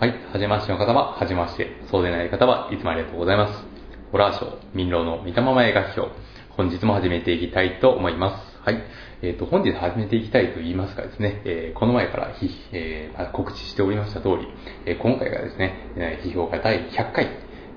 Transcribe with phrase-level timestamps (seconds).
[0.00, 1.70] はい、はじましての方は、はじまして。
[1.88, 3.64] そうでない方は、いつもありがとうございます。
[4.10, 6.08] ホラーショー、民謡の見たまま映画批評。
[6.50, 8.58] 本日も始めていきたいと思います。
[8.64, 8.82] はい。
[9.22, 14.48] えっ、と、本日始めていきたいと言いますかですね、えーこの前からひ、えーまあ告知しておりました通り、
[14.84, 17.28] えー今回がですね、え批評が第100回、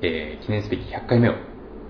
[0.01, 1.35] え記念すべき100回目を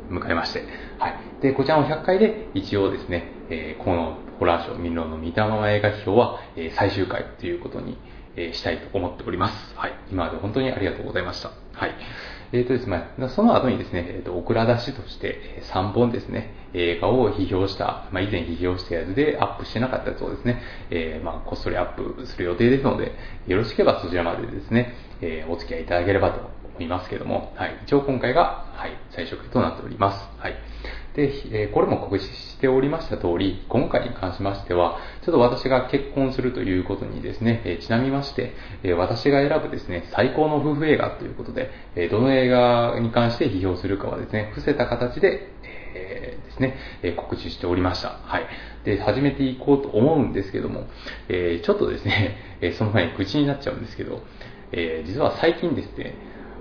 [0.10, 0.66] 迎えまして、
[1.00, 1.42] はい。
[1.42, 7.98] で、こちらの100回で一応ですね、えこのホラーショー、民謡の見たまま映画批評は、え最終回ということに、
[8.38, 9.74] えーしたいと思っております。
[9.76, 9.94] はい。
[10.12, 11.52] 今まで本当にありがとうございました。
[11.74, 11.96] はい。
[12.54, 23.12] えーとですね、その後にですね、えーと、オクラ出しとしてえ3本ですね、映画を批評した、まあ、以前批評したやつでアップしてなかったやつをですね、えーまあ、こっそりアップする予定ですので、
[23.48, 27.80] よろしければそちらまでですね、えーお付き合いいただければと思いますけども、はい。
[27.86, 30.30] 一応今回が、はい、最初回となっております。
[30.38, 30.56] はい。
[31.18, 45.50] で、えこれも告知しておりました通り、今回に関しましては、ちょっと私が結婚するということにですね、えちなみまして、え私が選ぶですね、最高の夫婦映画ということで、えどの映画に関して批評するかはですね、伏せた形で、
[45.96, 48.20] えーですね、え告知しておりました。
[48.22, 48.46] はい。
[48.86, 50.86] で、始めていこうと思うんですけども、
[51.30, 54.22] えーちょっとですね、 えその前に口になっちゃうんですけど、
[54.72, 56.14] えー実は最近ですね、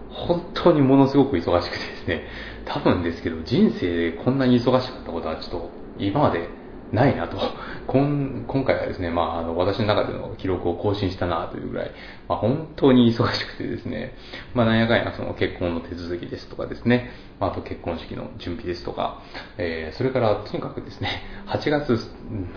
[0.09, 2.27] 本当にものすごく忙しくてですね、
[2.67, 6.49] 多分ですけど、人生でこんなに忙しかったことはちょっと今まで
[6.93, 7.39] ないなと。
[7.87, 11.91] 今 今回はですね、まあ、あの、私の中での記録を更新したなというぐらい、
[12.29, 14.15] まあ、本当に忙しくてですね、
[14.55, 19.23] まあ、なんやかんやその結婚の手続きですとかですね、まあ、あと結婚式の準備ですとか、
[19.59, 21.99] えーそれからとにかくですね、8月、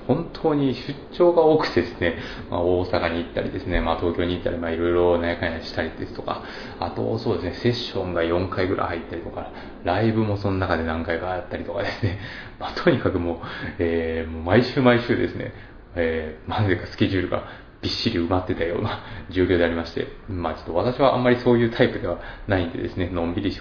[0.08, 2.18] 本当に出張が多くてですね、
[2.50, 6.44] まあ、大阪に行ったりですね、まあ、東京に行ったり、まあ、いろいろなんやかんやしたりですとか、
[6.80, 9.52] あと、そうですね、セッションが4回ぐらい入ったりとか、
[9.84, 12.20] ライブもその中で何回かあったりとかですね、
[12.60, 13.38] まあ、とにかくもう、
[13.80, 15.54] えーもう毎週毎週ですね、
[15.96, 17.44] えー、なぜかスケジュールが
[17.82, 19.00] びっしり埋まってたような
[19.32, 23.52] 状況でありまして、まあちょっと私はあんまりそういうタイプではないんでですね、のんびり、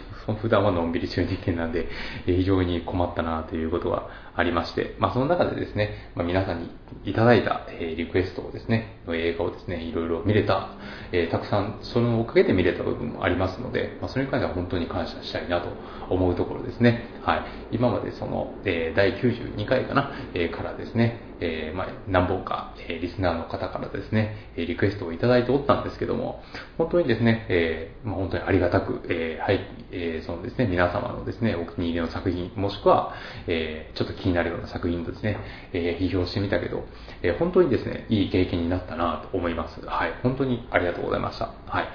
[0.41, 1.89] 普段はのんびりしてる人間なんで、
[2.27, 6.71] 非常に困ったなということがありまして、まあその中でですね、まあ皆さんに
[7.05, 10.71] いただいた、えーリクエストをですね、の映画をですね、いろいろ見れた、
[11.13, 15.69] えーたくさんそのおかげで見れた部分もありますので、まあそれに関しては本当に感謝したいなと
[16.09, 17.09] 思うところですね。
[17.23, 17.43] はい。
[17.73, 26.43] 今までその、えー第92回かな、えーからですね、えーまあ、何本か、えーリスナーの方からですね、えーリクエストをいただいておったんですけども、
[26.79, 29.61] 本当にですね、えーまあ、本当にありがたく、えーはい、
[29.91, 33.15] えーそのですね、皆様のですね、お気に入りの作品、もしくは、
[33.49, 35.39] えーちょっと気になるような作品とですね、
[35.73, 36.85] えー批評してみたけど、
[37.23, 39.81] えー本当にですね、いい経験になったなと思います。
[39.85, 41.51] はい、本当にありがとうございました。
[41.67, 41.89] はい。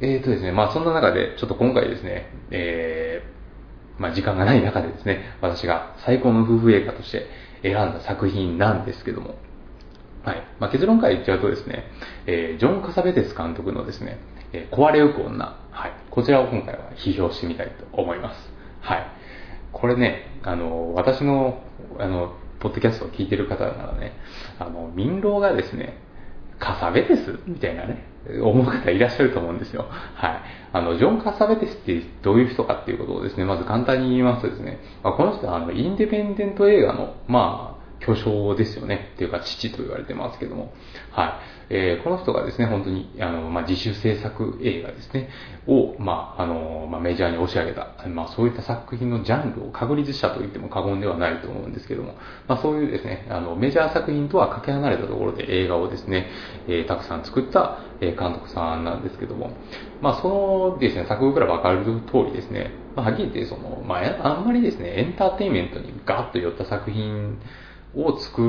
[0.00, 7.26] えーとですね、まあそんな中で、ちょっと今回ですね、えーまあ時間がない中でですね、私が最高の夫婦映画として
[7.62, 9.36] 選んだ作品なんですけども、
[10.24, 10.42] はい。
[10.58, 11.84] まあ、結論から言っちゃうとですね、
[12.26, 14.18] えージョン・カサベテス監督のですね、
[14.52, 15.92] えー壊れゆく女、はい。
[16.10, 18.52] こちらを今回は批評してみたいと思います。
[18.80, 19.06] はい。
[19.72, 21.62] これね、あの、私の、
[21.98, 24.12] あの、ポッドキャストを聞いてる方ならね、
[24.58, 25.98] あの、民郎がですね、
[26.58, 28.06] カサベテスみたいなね、
[28.42, 29.86] 思う方いらっしゃると思うんですよ。
[30.14, 30.42] はい。
[30.72, 39.10] あの、ジョン・カサベテスってどういう人かっていうことをですね、まず簡単に言いますとですね、まあ、この人はあの、インディペンデント映画の、まあ、巨匠ですよね。
[39.14, 40.72] っていうか、父と言われてますけども。
[41.10, 41.32] はい。
[41.70, 45.30] えーこの人がですね、本当に、あの、まあ、自主制作映画ですね、
[45.66, 52.14] を、まあ、あの、まあ、メジャーに押し上げた、まあ、そういった作品のジャンルを確立したと言っても過言ではないと思うんですけども、
[52.46, 56.28] まあ、そういうですね、あの、メジャー作品とはかけ離れたところで映画をですね、
[56.68, 59.50] えーたくさん作った、え監督さんなんですけども、
[60.02, 67.38] まあ、そのですね、作風から分かる通りですね、まあ、はっきり言って、その、まあ、あんまりですね、エンターテインメントにガッと寄った作品
[67.96, 68.42] を作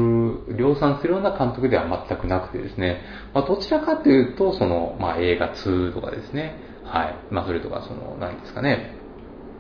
[0.48, 3.02] る、量産するような監督では全くなくてですね、
[3.34, 7.16] まあ、どちらかというと、その、まあ、映画2とかですね、はい。
[7.32, 8.96] まあ、それとか、その、何ですかね、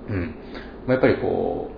[0.09, 0.35] うん。
[0.87, 1.71] まあ、やっぱりこ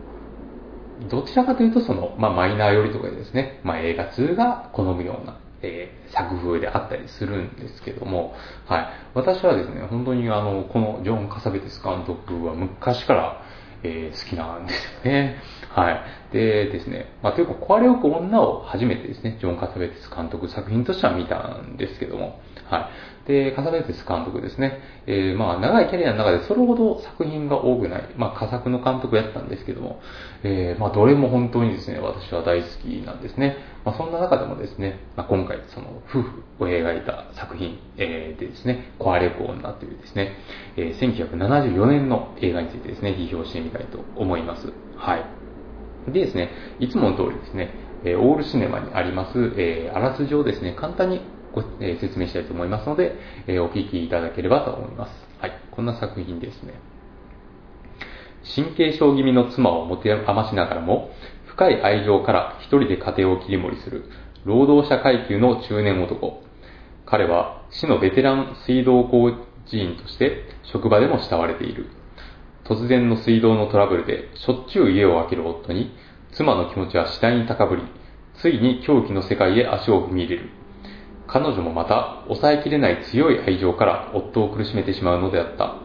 [1.06, 8.34] う、どちらかというと、その、まあ、マイナー寄りとかですね、まあ、映画2が好むような、えー作風であったりするんですけども、
[8.66, 8.88] はい。
[9.14, 13.42] 私はですね、本当にあの、このジョン・カサベテス監督は昔から、
[13.88, 15.42] えー好きなんですよね。
[15.70, 16.02] はい。
[16.34, 22.90] でですね、まあ、というか、壊れよく女を初めてですね、ジョン・カサベテス監督作品としては見たんですけども、はい。
[23.28, 30.00] で、カサベテス監督ですね、えーまあ、長いキャリアの中でそれほど作品が多くない、まあ、佳作の監督やったんですけども、
[30.44, 33.58] えーまあ、どれも本当にですね、私は大好きなんですね。
[33.84, 40.38] まあ、そんな中でもですね、まあ、今回、その、夫婦を描いた作品、えーでですね、壊れゆく女というですね、
[40.78, 44.72] えー1974年の映画についてですね、批評してみたいと思います。
[44.96, 45.26] はい。
[46.12, 46.50] でですね、
[46.80, 47.72] いつもの通りですね、
[48.06, 51.20] えーオールシネマにあります、えーあらすじをですね、簡単に
[51.62, 53.16] ご、えー、説明したいと思いますので、
[53.48, 55.12] えー、お聞きいただければと思います。
[55.40, 55.52] はい。
[55.72, 56.74] こんな作品ですね。
[58.56, 61.12] 神経症気味の妻を持て余しながらも、
[61.46, 64.06] 深い愛情から一人で家庭を切り盛りする、
[64.46, 66.44] 労働者階級の中年男。
[67.06, 69.32] 彼は市のベテラン水道工
[69.66, 71.88] 事員として職場でも慕われている。
[72.66, 75.92] 突然の水道のトラブルでしょっちゅう家を空ける夫に、
[76.34, 77.84] 妻の気持ちは次第に高ぶり、
[78.36, 80.50] ついに狂気の世界へ足を踏み入れる。
[81.28, 85.76] 彼女もまた抑えきれない強い愛情から夫を苦しめてしまうのであった。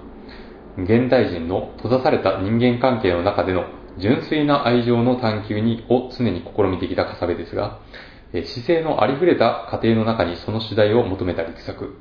[0.78, 3.64] 現代人の閉ざされた人間関係の中での
[3.98, 7.80] 純粋な愛情の探求にを常に試みてきたカサベですが、
[8.32, 11.96] 姿勢のありふれた家庭の中にその主題を求めた力作。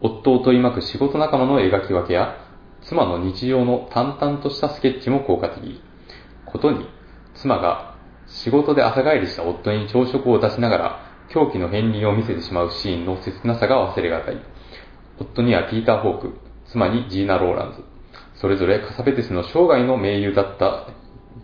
[0.00, 2.36] 夫を取り巻く仕事仲間の描き分けや、
[2.82, 5.80] 妻の日常の淡々としたスケッチも効果的。
[6.46, 6.88] ことに、
[7.34, 7.94] 妻が
[8.26, 14.40] 仕事で朝帰りした夫に朝食を出しながら、狂気の片鱗を見せてしまうシーンの切なさが忘れがたい。
[15.20, 16.38] 夫にはピーター・ホーク、
[16.70, 17.84] 妻にジーナ・ローランズ。
[18.40, 20.88] それぞれカサベテスの生涯の名優だった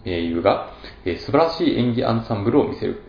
[0.04, 0.70] 名優が、
[1.04, 3.02] え素晴らしい演技アンサンブルを見せる。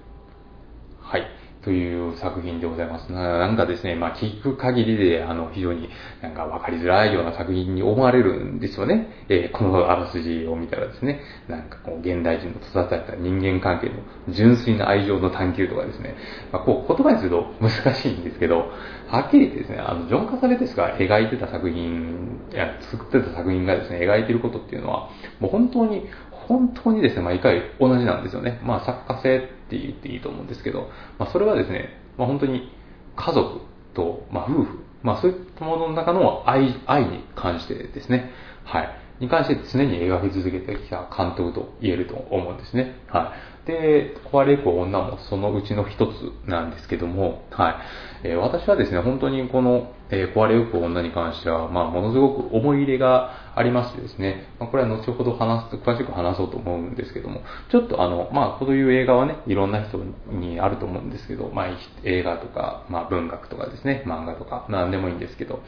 [1.65, 3.11] という作品でございます。
[3.11, 5.89] なんかですね、まあ聞く限りで、あの、非常に
[6.21, 9.25] なんか分かりづらいような作品に思われるんですよね。
[9.29, 13.95] えー、このあらすじを見たらですね、なんかこう、現代人の育てた人間関係の
[14.31, 16.15] 純粋な愛情の探求とかですね、
[16.51, 18.71] まあこう、言葉にすると難しいんですけど、
[19.07, 25.09] はっきり言ってですね、あの、ジョン・カサベテスが描いてた作品、いや、作ってた作品がですね、描いてることっていうのは、
[25.39, 26.05] もう本当に
[26.47, 28.59] 本当にですね、毎回同じなんですよね。
[28.63, 32.71] まあ、作家性って言っていいと思うんですけど、まあ、それはですね、まあ、本当に
[33.15, 33.61] 家族
[33.93, 38.31] と、まあ、夫婦、まあ、そういったものの中の愛、愛に関してですね、
[38.63, 38.89] はい。
[39.19, 42.95] に関して常に描き続けてきた監督と言えると思うんですね。
[43.07, 43.33] は
[43.65, 43.67] い。
[43.67, 47.71] で、壊れゆく女もそのうちの一つなんですけども、は
[48.23, 48.27] い。
[48.27, 57.41] えー、私はですね、本当にこの、えー、壊れゆく女に関しては、まあ、ものすごく思い入れがありましてですね、まあ、これは後ほど話す、詳しく話そうと思うんですけども、
[57.71, 59.99] ちょっとあの、まあ、こういう映画はね、いろんな人
[60.29, 61.67] にあると思うんですけど、まあ、
[62.03, 65.61] 映画とか、まあ、文学とかですね、漫画とか、何でもいいんですけど、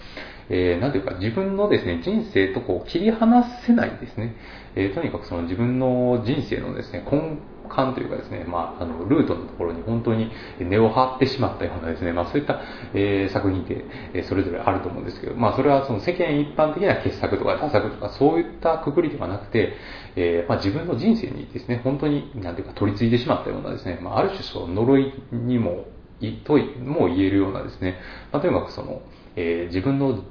[0.49, 4.35] えー、なんていうか、自分のですね、人生とこう、切り離せないですね、
[4.75, 12.61] えー、とにかくその自分の人生のですね、根感というかですね、まあ、あの、ルートのところに本当に根を張ってしまったようなですね、まあ、そういった、
[12.93, 19.73] えー、作品って、え、それぞれあると思うんですけど、まあ、それはその世間一般的な傑作とか多作とか、そういったくくりではなくて、
[20.15, 25.85] えー、まあ、自分の人生にですね、本当に、なんていうか、取り付いてしまったようなですね、まあ、ある種その呪いにも、
[26.19, 27.99] いとも言えるようなですね、
[28.31, 29.01] まあ、とにかくその、
[29.35, 30.23] えー、自分の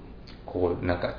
[0.46, 1.16] こう、なんか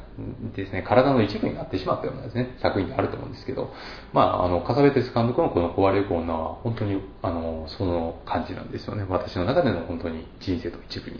[0.55, 3.71] ですね、体の一部になってしまったようなですね、作品があると思うんですけど、
[4.13, 9.05] まあ、あの、カサベテス監督のこの壊れゆく女は、本当に、あの、その感じなんですよね。
[9.07, 11.19] 私の中での本当に人生と一部に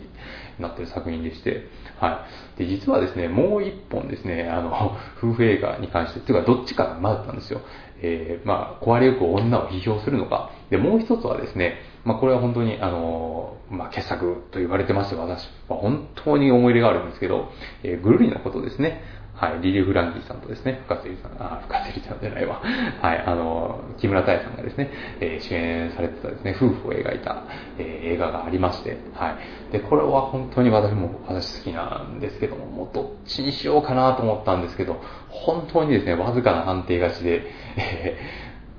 [0.58, 1.66] なっている作品でして、
[2.00, 2.26] は
[2.56, 2.58] い。
[2.58, 7.60] で、実はですね、もう一本ですね、あの、夫婦映画に関して、というか、どっちかが迷ったんですよ。
[8.00, 10.50] えー、まあ、壊れゆく女を批評するのか。
[10.70, 17.50] で、もう一つはですね、まあ、これは本当に、あの、まあ、傑作と言われてまして、私は本当に思い入れがあるんですけど、
[17.82, 19.02] えー、ぐるりのことですね。
[19.38, 22.60] はい、リリー・フランキーさんとですね、深瀬さん、あ、深瀬さんじゃないわ。
[23.00, 24.90] はい、あの、木村多江さんがですね、
[25.20, 27.44] えー、主演されてたですね、夫婦を描いた、
[27.78, 29.38] えー、映画がありまして、は
[29.70, 29.72] い。
[29.72, 37.44] で、これは本当に私も、私好きなんですけども、もうどっちにしようかなと思ったんですけど、本当にですね、わずかな判定勝ちで、
[37.76, 38.18] え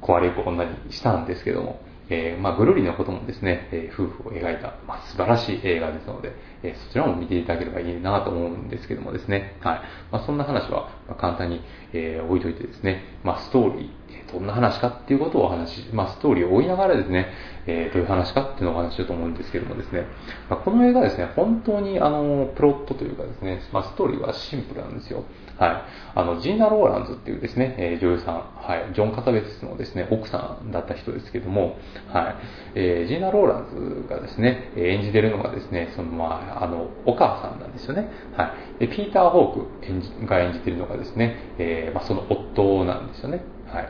[0.01, 9.81] ー、壊れゆく女にしたんですけども、えー、まあ、ぐるりのこともですね、えー、夫婦を描いた、まあ、素晴らしい映画ですので、えー、そちらも見ていただければいいなと思うんですけどもですね、はい。
[10.11, 10.89] まあ、そんな話は
[11.19, 11.61] 簡単に、
[11.93, 17.29] え置いといてですね、まあ、ストーリー、どんな話かっていうことをお話し、まあ、ストーリーを追いながらですね、
[17.65, 20.05] えどういう話かっていうのをお話ししようと思うんですけどもですね、
[20.49, 25.23] ま、この映画ですね、本当にあの、プロットというかですね、ま、ストーリーはシンプルなんですよ。
[25.59, 25.83] はい。
[26.15, 32.35] あの、ジーナ・ローランズっていうですね、えー、女優さん、はい、ジョン・カタベスのですね、奥さんだった人ですけども、はい。
[32.75, 38.09] えー、ジーナ・ローランズがですね、演じてるのがですね、その、まあ、あの、お母さんなんですよね。
[38.37, 38.87] はい。
[38.87, 43.43] で、ピーター・ホーク演じが演じてるのがですね、えー、まあ、その夫なんですよね。
[43.67, 43.89] はい。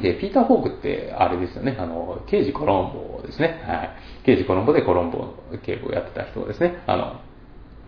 [0.00, 3.62] で、ピーター・ホークって、あれですよね、あの、刑事コロンボですね。
[3.66, 3.90] はい。
[4.24, 6.82] 刑事コロンボでコロンボ警部をやってた人ですね。
[6.86, 7.20] あの、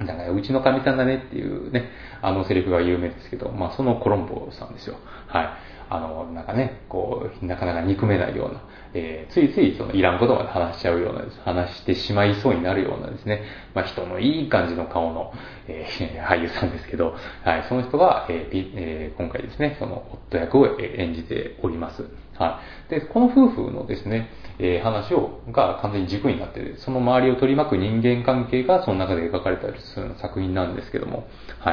[0.01, 1.89] だから、うちの神さんだねっていうね、
[2.21, 4.97] あのセリフが有名ですけど、まあ、そのコロンボさんですよ。
[5.29, 5.49] はい。
[5.91, 8.63] あの、なんかね、こう、なかなか憎めないような、
[8.95, 13.43] えー、ついついそのいらんことまで話しちゃうような、話してしまいそうになるようなですね、
[13.75, 15.33] まあ、人のいい感じの顔の、
[15.69, 22.05] えー、俳優さんですけど、はい、その人が、えーえー、今回ですね、その夫役を演じております。
[22.37, 22.91] はい。
[22.91, 31.27] で、この夫婦のですね、えー、話を、が完全に軸になって、その周りを取り巻く人間関係がその中で描かれたりする作品なんですけども、
[31.59, 31.73] は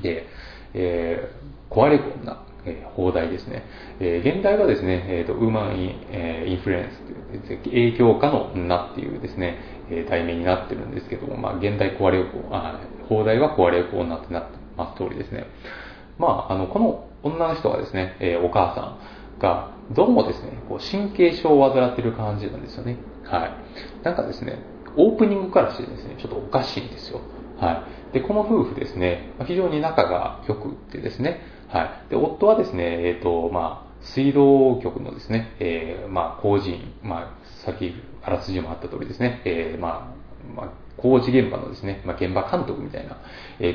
[0.00, 0.02] い。
[0.02, 0.26] で、
[0.74, 3.62] えー、壊れ子な、えー、放題ですね。
[4.00, 15.46] えー、現代はですね、えーと、ウーマンイン,、えー、インフルエンス影響下の女っていうですね、えー、題名になってるんですけども、まあ、現代壊れ子、あ放題は壊れ子女ってなってます通りですね。
[16.18, 18.98] まあ、あの、この女の人がですね、えー、お母さん
[19.38, 22.96] が、どうもですね、こう神経症を患ってる感じなんですよね。
[23.24, 24.04] はい。
[24.04, 24.58] なんかですね、
[24.96, 27.20] オープニングからしてですね、ちょっとおかしいんですよ。
[27.58, 28.14] はい。
[28.14, 32.10] で、この夫婦ですね、非常に仲が良くてですね、はい。
[32.10, 43.16] で、夫はですね、えっ、ー、と、まあ、水道局のですね、えー、まあ、工事員、まあ、先、あらすじもあった通りですね、えー、まあ、まあ、工事現場のですね、まあ、現場監督みたいな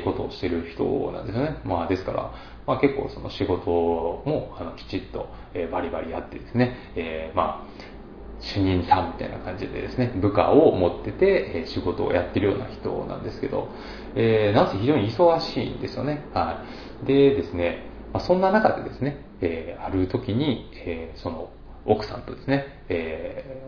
[0.04, 1.56] ことをしてる人なんですよね。
[1.64, 2.32] まあ、ですから、
[2.66, 7.92] まあ、結構その仕事もあのきちっと、えバリバリやってですね、えー、まあ、
[8.40, 13.68] 主任さんみたいな感じでですね、部下を持ってて、え仕事をやってるような人なんですけど、
[14.14, 16.24] えー、なんせ非常に忙しいんですよね。
[16.34, 16.64] は
[17.04, 17.06] い。
[17.06, 21.50] でですね、まあ、そんな中でですね、えー、ある時に、えー、その
[21.84, 23.62] 奥さんとですね、え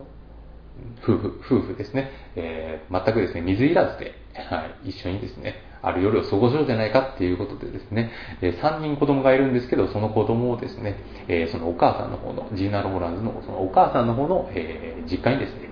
[1.03, 5.55] 夫婦、夫婦ですね、え全くですね、水いらずで、はい、一緒にですね、
[5.87, 8.11] ある夜を過ごそうじゃないかっていうことでですね、
[8.41, 15.69] え3人子供がいるんですけど、その子供をですね、えそのお母さんの方の、ジーナ・ローランズのそのお母さんの方の、え実家にですね、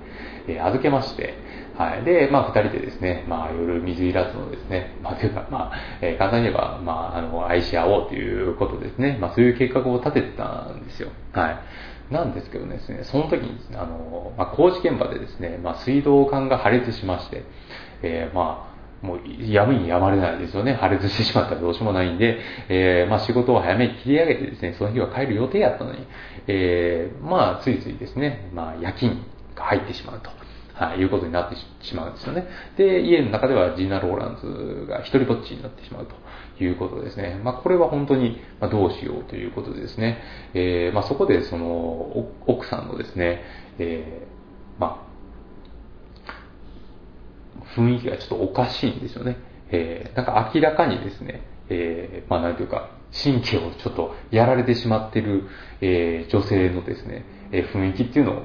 [0.48, 1.34] え預けまして、
[1.78, 2.04] はい。
[2.04, 9.18] で、まあ、二人でですね、まあ、夜水いらずのですね、まあ、というか、まあ、えー、簡単に言えば、まあ、あの、愛し合おうということですね。
[9.20, 11.10] まあ、そういう計画を立ててたんですよ。
[11.32, 12.14] はい。
[12.14, 17.44] なんですけどですね、その時にですね、あの、まあ、工事現場でですね、まあ、水道管が破裂しまして、
[18.04, 18.73] えー、まあ、
[19.04, 19.20] もう
[19.52, 20.74] やむにやまれないですよね。
[20.74, 26.08] 破裂してしまったらどうしようもないんで、えー、まあ仕事を早めに切り上げてですね、その日は帰る予定やったのに、
[26.48, 29.18] えー、まあついついですね、まあ夜勤
[29.56, 30.32] が入ってしまうと。
[30.74, 31.56] はい、いうことになって
[31.86, 32.48] しまうんですよね。
[32.78, 36.16] で、家の中ではジーナ・ローランズが一人ぼっちになってしまうと
[36.64, 37.40] いうことですね。
[37.44, 40.18] まあ、これは本当にまどうしようということでですね、
[40.56, 43.44] えー、まあ、そこでその奥さんのですね、
[43.78, 45.13] えー、まあ、
[47.76, 49.38] 雰囲気がちょっとおかしいんですよね。
[49.70, 55.48] えー、なんか明らかにですね、えー、まあなんていうか、神経をちょっとやられてしまってる、
[55.82, 58.44] えー、女性のですね、えー、雰囲気っていうの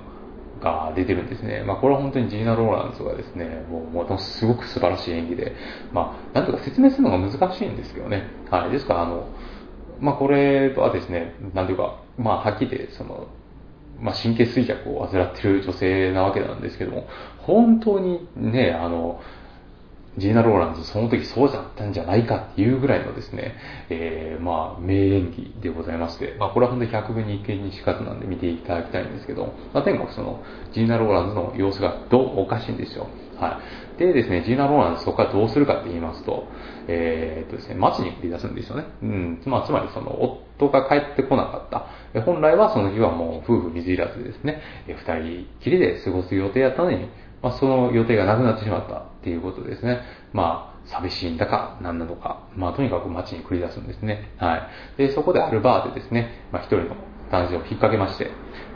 [0.60, 1.62] が出てるんですね。
[1.66, 5.52] まあこれは本当にジーナ・ローランズがですね、もうものすごく素晴らしい演技で、
[5.92, 8.28] まあなんとか説明するのが難しいんですけどね。
[8.50, 8.70] はい。
[8.70, 9.28] ですからあの、
[10.00, 13.28] まあこれはですね、なんていうか、まあはっきり言って、その、
[14.00, 19.20] まあ、神経衰弱を患っている女性なわけなんですけども、本当にね、あの、
[20.18, 23.56] ジーナ・ローランズ、その時そうだったんじゃないかっていうぐらいのですね、
[23.88, 33.06] えー、まあ、名演技でございまして、まあ、これは本当に100分に一見にしかずなんで見ていただきたいんですけど、まあ、とにかくその、ジーナ・ローランズの様子がどうおかしいんですよ。
[33.38, 33.60] は
[33.96, 33.98] い。
[33.98, 36.46] でですね、ジーナ・ローランズそこからどうするかって言いますと、
[36.88, 38.84] えー、っとですね、街に繰り出すんですよね。
[39.02, 39.42] うん。
[39.46, 40.22] まあ、つまりその、
[40.58, 42.20] 夫が帰ってこなかった。
[42.22, 47.08] 本来はその日はもう夫婦水入らずですね、二人きりで過ごす予定やったのに、
[47.42, 50.00] まあ、その予定がなくなってしまったっていうことですね。
[50.32, 54.30] まあ、寂しいんだか、何なのか、まあ、とにかく街に繰り出すんですね。
[54.38, 54.98] はい。
[54.98, 56.96] で、そこであるバーでですね、まあ、一人の
[57.30, 58.30] 男性を引っ掛けまして、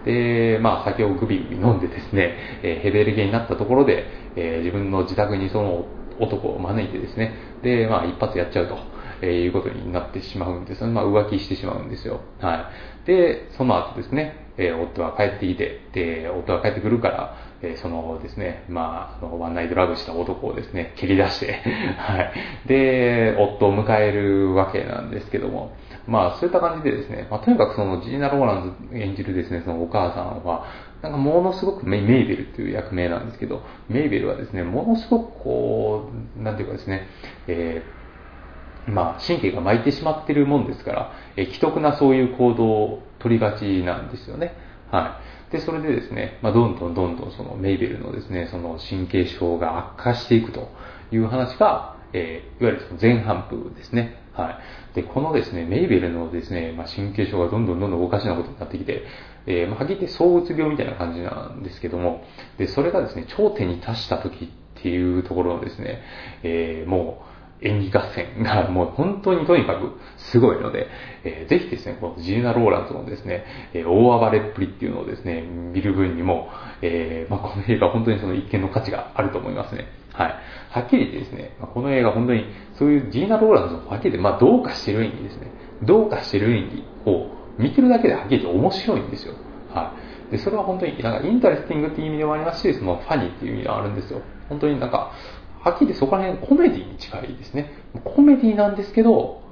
[0.05, 4.07] で、まあ、酒をグビグビ飲んでですね、えー、ヘベレゲになったところで、
[4.37, 5.87] えー、自分の自宅にその
[6.19, 8.93] 男を招いてですね、で、まあ、一発やっちゃうと。
[9.25, 10.93] えー、いうことになってしまうんですよね。
[10.93, 12.21] まあ、浮気してしまうんですよ。
[12.41, 12.73] は
[13.05, 13.07] い。
[13.07, 21.63] で、その後ですね、えー、夫は帰ってきて、で、夫が帰ってくるから、えそのですね、まあ、ワンナイトラブした男をですね、蹴り出して
[21.97, 22.33] はい。
[22.67, 25.71] で、夫を迎えるわけなんですけども、
[26.07, 30.67] まあ、そういった感じでですね、まあ、とにかくそのジーナ・ローランズ演じるですね、そのお母さんは、
[31.03, 37.07] なんかものすごくメイベルっていう役名なんですけど、メイベルはですね、ものすごくこう、なんていうかですね、
[37.47, 44.55] えー、まあ、神経が巻いてしまってるもんですから、えー、既得なそういう行動を取りがちなんですよね。
[44.91, 45.53] はい。
[45.53, 50.69] で、それでですね、まあ、どんどんどんどんそのメイベルのですね、その神経症が悪化していくと
[51.13, 54.23] いう話が、えー、いわゆるその前半部ですね。
[54.33, 54.59] はい。
[54.95, 59.05] で、このですね、メイベルのですね、まあ、神経症がどんどんどんどんおかしなことになってきて、
[59.47, 62.25] えー、まあ、はっきり言って躁うつ病みたいな感じなんですけども、
[62.59, 64.49] で、それがですね、頂点に達した時っ
[64.83, 66.03] ていうところのですね、
[66.43, 67.32] えー、もう、
[67.63, 70.89] 演技合戦がもう本当にとにかくすごいので、
[71.25, 76.49] えー、ぜひですね、このジーナ・ローランドのですね、えー、大暴れっぷりっていうのをですね、見る分にも、
[76.83, 79.87] えー、まあ、この映画本当にその一見の価値があると思いますね。
[80.13, 80.35] はい。
[80.71, 82.45] はっきり言ってですね、この映画本当に
[82.79, 85.47] そういうジーナ・ローランドのはっきり言って、まあ、どうかしてる演技ですね。
[85.83, 89.35] どうかしてる演技を見てるだけではっきり言って面白いんですよ。
[89.71, 89.95] は
[90.29, 90.33] い。
[90.33, 94.23] で、それは本当に、なんか interesting っていう意味でもありますし、その funny っていう意味ではあるんですよ。
[94.49, 95.13] 本当になんか、
[95.65, 97.73] はっきり言ってそこら辺コメディに近いですね。
[98.05, 99.43] コメディなんですけど、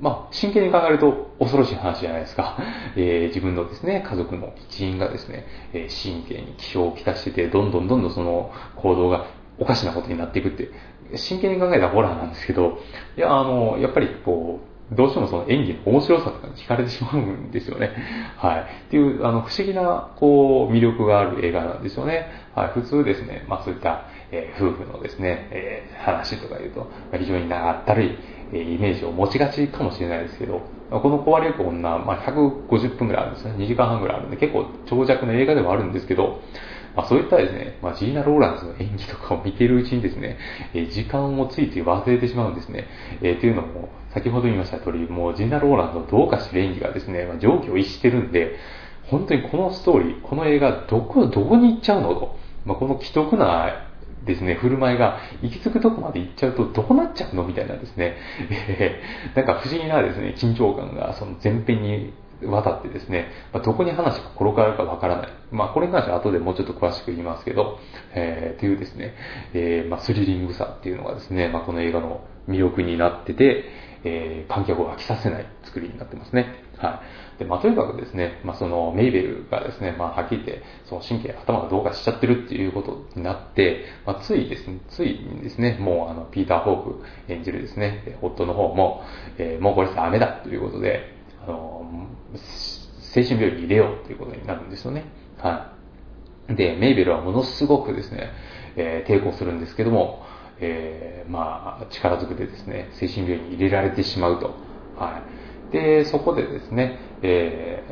[0.00, 2.56] まあ、真剣に考えると恐ろしい話じゃないですか。
[2.96, 9.26] えー、自分のですね、家族の一員がですね、えー、神経に支障をきたしてて、どんどんどんどんその行動が
[9.58, 10.70] おかしなことになっていくって、
[11.16, 12.78] 真剣に考えたホラーなんですけど、
[13.16, 17.92] いや、あの、やっぱりこう、どうしてもその演技の面白さとかに惹かれてしまうんですよね。
[18.38, 18.60] はい。
[18.60, 22.28] っていう、あの、不思議な、こう、魅力がある映画なんですよね。
[22.54, 22.68] はい。
[22.68, 28.18] 普通ですね、まあそういった、えー、夫婦のですね、えー、話とか言うと、非常に長ったるい、
[28.52, 33.54] えー、イメージを持ちがちかもしれないですけど、この壊れゆく女、まあ150分くらいあるんですね。
[33.58, 36.40] 2時間半くらいあるんで、結構長尺の映画ではあるんですけど、
[36.98, 40.36] まあ、そういったですね、まあ、ジーナ・ローランスの演技とかを見ているうちにですね、
[40.74, 42.88] えー、時間をついつい忘れてしまうんですね。
[43.22, 48.56] えー、というのも、先ほど言いました通り、もうジーナ・ローランスのどうかしてる演技がですね、まあ、上気を逸してるんで、
[49.04, 52.36] 本当にこのストーリー、この映画、どこ、どこに行っちゃうのと。
[52.64, 53.87] まあ、この既得な
[54.28, 58.16] ですね、振る舞いが行き着くとこまで行っちゃうとどうなっちゃうのみたいなですね、
[58.50, 62.12] えー、なんか不思議なですね、緊張感がその前編に
[62.46, 65.28] 渡ってですね、まあ、どこに話が転がるかわからない。
[65.50, 67.78] まあ、これに関しては後でもうちょっと詳しく言いますけど、
[68.14, 69.14] えー、っていうですね、
[69.54, 73.64] えー、まあ、スリリングさっていうのがですね、まあ、この映画の魅力になってて、
[74.04, 76.62] えー、観客を飽きさせない作りになってますね。
[76.76, 77.00] はい。
[77.38, 89.02] で、まあ、とにかくですね、まあ、その、メイベルがですね、まあ、はっきり言って、その神経、頭がどうかしちゃってるっていうことになって、まあ、ついですね、ついにですね、もう、あの、ピーター・ホーク演じるですね、夫の方も、
[89.38, 91.14] えー、もうこれダメだということで、
[91.46, 95.04] あの、精神病院に入れようということになるんですよね。
[95.38, 95.72] は
[96.50, 96.56] い。
[96.56, 98.30] で、メイベルはものすごくですね、
[98.76, 100.24] えー、抵抗するんですけども、
[100.60, 104.54] えー、まあ、力ずくでですね、精神病院に入れられてしまうと。
[104.96, 105.22] は
[105.70, 105.72] い。
[105.72, 107.82] で、そこでですね、え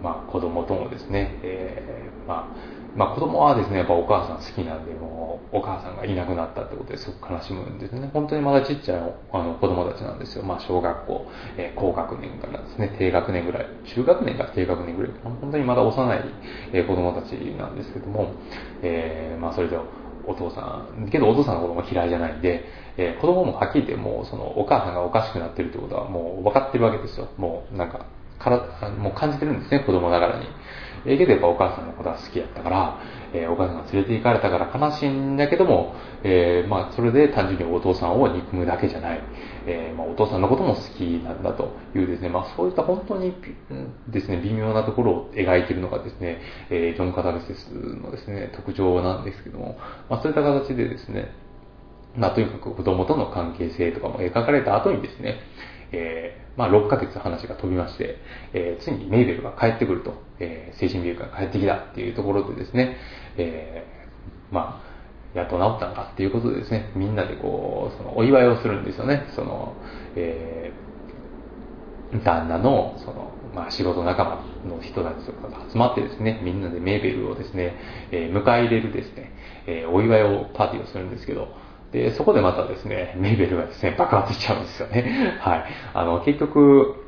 [0.00, 8.10] ー、まあ、子供ともですね、えー、まあ、まあ子供はですね、やっぱお母さん好きなんで、もうお母さんがいなくなったってことですごく悲しむんですね。
[8.12, 10.44] 本当にまだちっちゃいあの子供たちなんですよ。
[10.44, 11.26] まあ小学校、
[11.56, 16.20] えー、高学年からですね、低学年ぐらい、中学年から低学年ぐらい、本当にまだ幼い、
[16.72, 18.32] え、子供たちなんですけども、
[18.82, 19.78] えー、まあそれで
[20.26, 22.66] お父さん、けどお父さんのことも嫌いじゃないんで、
[22.98, 27.28] えー、子供もはっきり言ってもうそのお母さんがおかしくなってるってことはもう分かってるわけですよ。
[27.38, 28.04] もうなんか、
[28.42, 30.46] からもう感じてるんですね、子供ながらに。
[31.04, 33.00] えー、けどやっぱお母さんのことは好きやったから、
[33.32, 39.20] えー、お母さんが連れて行かれたから悲しいんだけども、えー、まあそれで単純にお父さんを憎むだけじゃない、
[39.66, 43.34] えー、まあ、お父さんのことも好きなんだというですね、まあそういった本当に
[44.08, 49.76] ですね、微妙なところを描いているのがですね、えジョン・カタルセスのですね、特徴なんですけども、
[50.08, 51.32] まあそういった形でですね、
[52.16, 55.40] まあとにかく子供との関係性とかも描かれた後にですね、
[55.92, 58.16] えー、まあ、6ヶ月話が飛びまして、
[58.52, 62.96] えー、ついにメイベルが帰ってくると、えー、精神病院から帰ってきたっていうところでですね、
[63.36, 63.86] え、
[64.50, 64.82] ま
[65.34, 69.26] あ、やっと治ったのかっていうことでですね、みんなでこう、そのお祝いをするんですよね。
[69.34, 69.74] その、
[70.14, 70.72] え、
[72.24, 77.74] 旦那の、その、まあ、仕事仲間の人たちとかが集まってですね、みんなでメーベルをですね、
[78.10, 79.32] え、迎え入れるですね、
[79.66, 81.48] え、お祝いを、パーティーをするんですけど、
[81.92, 85.38] で、そこでまたですね、メイベルがですね、爆発しちゃうんですよね。
[85.40, 85.64] はい。
[85.92, 87.06] あの、結局、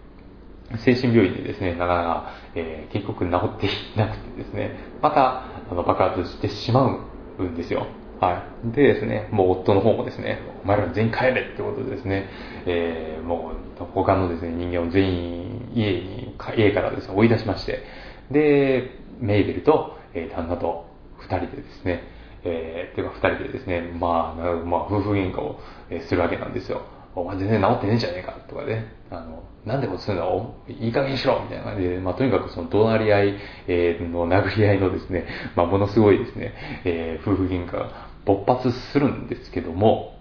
[0.76, 7.00] 精神病院でですね、なかなか、えー、結局治っていなくてですね、また、あの、爆発してしま
[7.38, 7.86] うんですよ。
[8.20, 8.72] はい。
[8.72, 12.28] でですね、もう夫の方もですね、お前ら全員帰れってことでですね、
[12.66, 17.82] えー、もう他のですね、人間を全員家に、家からですね、追い出しまして、
[18.30, 20.86] で、メイベルと、えー、旦那と
[21.18, 22.02] 二人でですね、
[22.44, 25.58] えー、ていうか二人でですね、まあ、まあ、夫婦喧嘩を
[26.06, 26.82] するわけなんですよ。
[27.16, 35.26] お前全然治ってねえじゃねえかとかね、あの、なんでこうするのいい加減にしろみたいな感じで、まあ、とにかくその怒鳴り合い、え、の殴り合いのですね、
[35.56, 36.54] まあ、ものすごいですね、
[36.84, 37.90] えー、夫婦喧嘩が
[38.24, 40.18] 勃発するんですけども、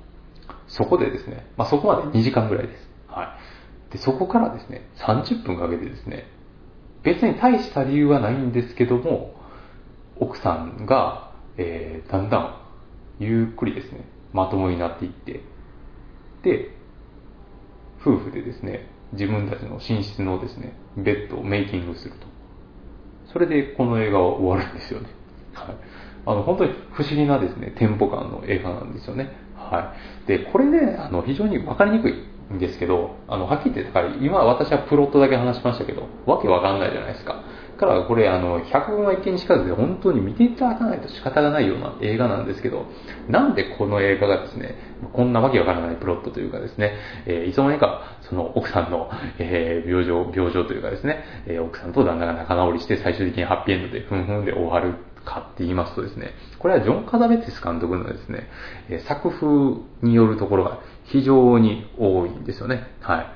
[0.67, 2.89] そこでですね、まあ、そこまで2時間ぐらいです。
[3.07, 3.35] は
[3.89, 3.93] い。
[3.93, 6.27] で、そこからですね、30分かけてですね、
[7.03, 9.33] 別に大した理由はないんですけども、
[10.19, 12.61] 奥さんが、えー、だんだん
[13.19, 15.41] ゆっくりですね、まともになっていって、
[16.43, 16.71] で、
[18.01, 22.27] 夫婦でですね、自分たちの寝室のですね、ベッドをメイキングすると。
[23.31, 25.07] それでこの映画は終わるんですよね。
[25.53, 25.75] はい。
[26.25, 29.31] あの、本当に不思議なですね、テンポ感の映画なんですよね。
[29.55, 29.93] は
[30.25, 30.27] い。
[30.27, 32.13] で、これね、あの、非常に分かりにくい
[32.53, 37.43] んですけど、あの、はっきり言って、だから今私はプロットだけ話しましたけど、わけわかんないじゃないですか。
[37.87, 42.85] からこれあの100分は一見にしかずで本当に見ていただかないと仕方がないような映画なんですけど
[43.29, 44.75] なんでこの映画がですね
[45.13, 58.49] こんなわけわからないプロットというかですね、えー、いつの間にかその奥さんの、えー、病状病状というかですね、えー、奥さんと旦那が仲直りして最終的にハッピーエンドでふんふんで終わるかって言いますとですね、これはジョン・カザベティス監督のですね、
[59.07, 62.87] 作風によるところが非常に多いんですよね。
[63.01, 63.27] はい。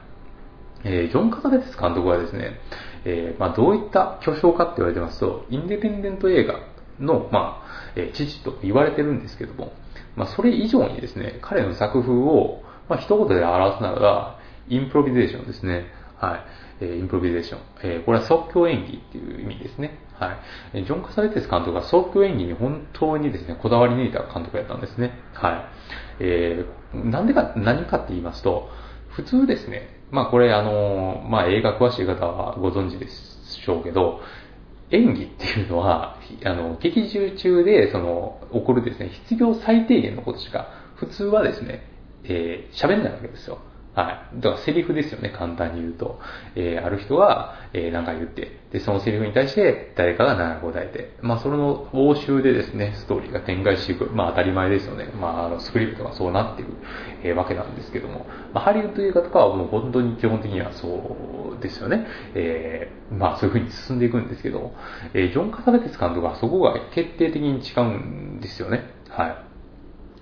[0.84, 2.60] えー、ジョン・カザベティス監督はですね、
[3.10, 6.60] えー、まあ、どういった巨匠かって言われてますと、インデペンデント映画
[7.00, 9.72] の、まあ、えー、父と言われてるんですけども、
[10.18, 15.86] まあ、それ以上にですね、彼の作風を、まあ、一言で表すならば、インプロビゼーションですね。
[16.18, 16.40] はい。
[16.82, 17.60] えー、インプロビゼーション。
[17.84, 20.00] えー、これは即興演技っていう意味ですね。
[20.20, 20.38] は
[20.74, 20.84] い。
[20.84, 25.14] ジョン・カサベテス監督は即興演技に本当にですね、こだわり抜いた監督やったんですね。
[25.34, 25.66] はい。
[26.20, 28.70] えー、なんでか、何かって言いますと、
[29.10, 34.22] 普通ですね、まあこれあの、まあ映画詳しい方はご存知でしょうけど、
[34.92, 41.86] 演技っていうのは、あの、劇中中で、その、起こるですね、必要最低限のことしか、普通はですね、
[42.24, 43.60] えー、喋んないわけですよ。
[43.98, 44.42] はい。
[44.42, 46.20] だからセリフですよね、簡単に言うと。
[46.56, 54.12] えー、ある人が、えー、何か言って、で、そのセリフに対して誰かが何か答えて、まあ、それの応酬でですね、ストーリーが展開していく。
[54.12, 55.06] まあ、当たり前ですよね。
[55.20, 56.74] まあ、あの、スクリプトがそうなっている、
[57.24, 62.06] えー、わけなんですけども、まあ、ハリウッド映画とかはもう本当に基本的にはそうですよね。
[62.36, 64.74] えー、まあ、そういう風に進んでいくんですけど、
[65.16, 67.84] えー、ジョン・カサベテス監督はそこが決定的に違う
[68.38, 68.84] んですよね。
[69.10, 69.38] はい。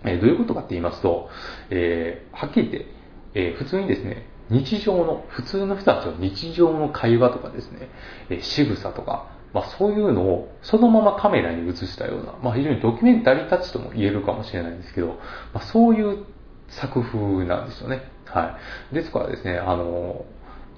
[0.06, 1.30] え、どういうことかって言いますと、
[1.72, 2.94] えー、はっきり言って、
[3.36, 7.89] えー、普通にですね、日常の、普通の人たちの日常の会話とかですね、
[8.30, 15.19] えー、仕草とか、まあそういうのをそのままカメラに映したような、まあ非常にドキュメンタリータッチとも言えるかもしれないんですけど、
[15.54, 16.26] まあそういう
[16.67, 18.04] 作風なんですよね。
[18.26, 18.58] は
[18.91, 18.95] い。
[18.95, 20.26] ですからですね、あの、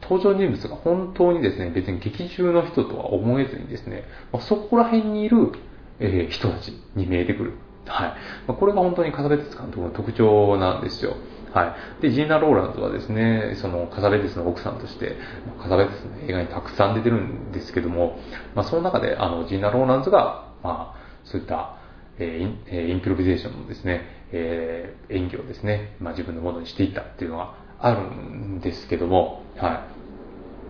[0.02, 5.52] 登場人物が本当にですね、別に劇中の人とは思えずにですね、まあ、そこら辺にいる、
[6.00, 7.54] えー、人たちに見えてくる。
[7.88, 8.10] はい。
[8.48, 11.15] まあ、これが本当にカサベテス監督の特徴なんですよ。
[11.58, 12.02] はい。
[12.04, 15.17] で、ジーナ・ローランズはですね、そのカサベテスの奥さんとして、
[15.60, 18.20] カサベテスの映画にたくさん出てるんですけども、
[18.54, 21.78] まあ、その中で、あの、ジーナ・ローランズが、まあ、そういった、
[22.20, 29.88] えー、インプロビゼーションのですね、えー、演技をですね、まあ、自分のものにしていったっていうのがあるんですけども、は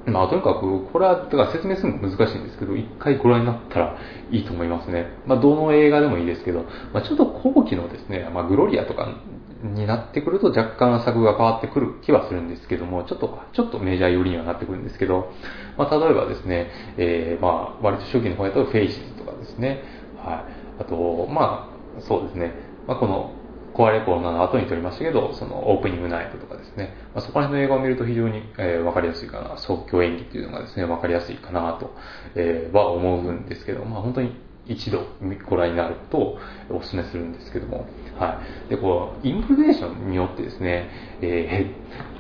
[0.08, 0.12] い。
[0.12, 3.98] まあ、とにかく、これは、だから説明するの難しいんですけど、一回ご覧になったら
[4.32, 5.08] いいと思いますね。
[5.26, 9.22] まあ、どの映画でもいいですけど、まあ、ちょっと後期のですね、まあ、グロリアとか
[9.64, 15.32] になってくると若干作が変わってくる気はするんですけども、ちょっと、ちょっとメジャー寄りにはなってくるんですけど、
[15.78, 19.84] まあ、例えばですね、えー、まあ、割と初期の方やとフェイシズとかですね、
[20.18, 20.48] は
[20.80, 20.82] い。
[20.82, 22.54] あと、まあ、そうですね、
[22.88, 23.34] まあ、この、
[23.74, 31.94] 壊れコロナの後に撮りましたけど、そのオープニングナイトとかですね、まあ、そこら辺の映画を見ると非常に、えー、分かりやすいかな、即興演技っていうのがですね、分かりやすいかなと、
[32.36, 34.36] えー、は思うんですけど、まあ本当に
[34.70, 35.06] 一度
[35.50, 36.38] ご覧になると
[36.70, 38.70] お勧めするんですけども、はい。
[38.70, 40.90] で、こう、インプレーションによってですね、
[41.22, 41.74] え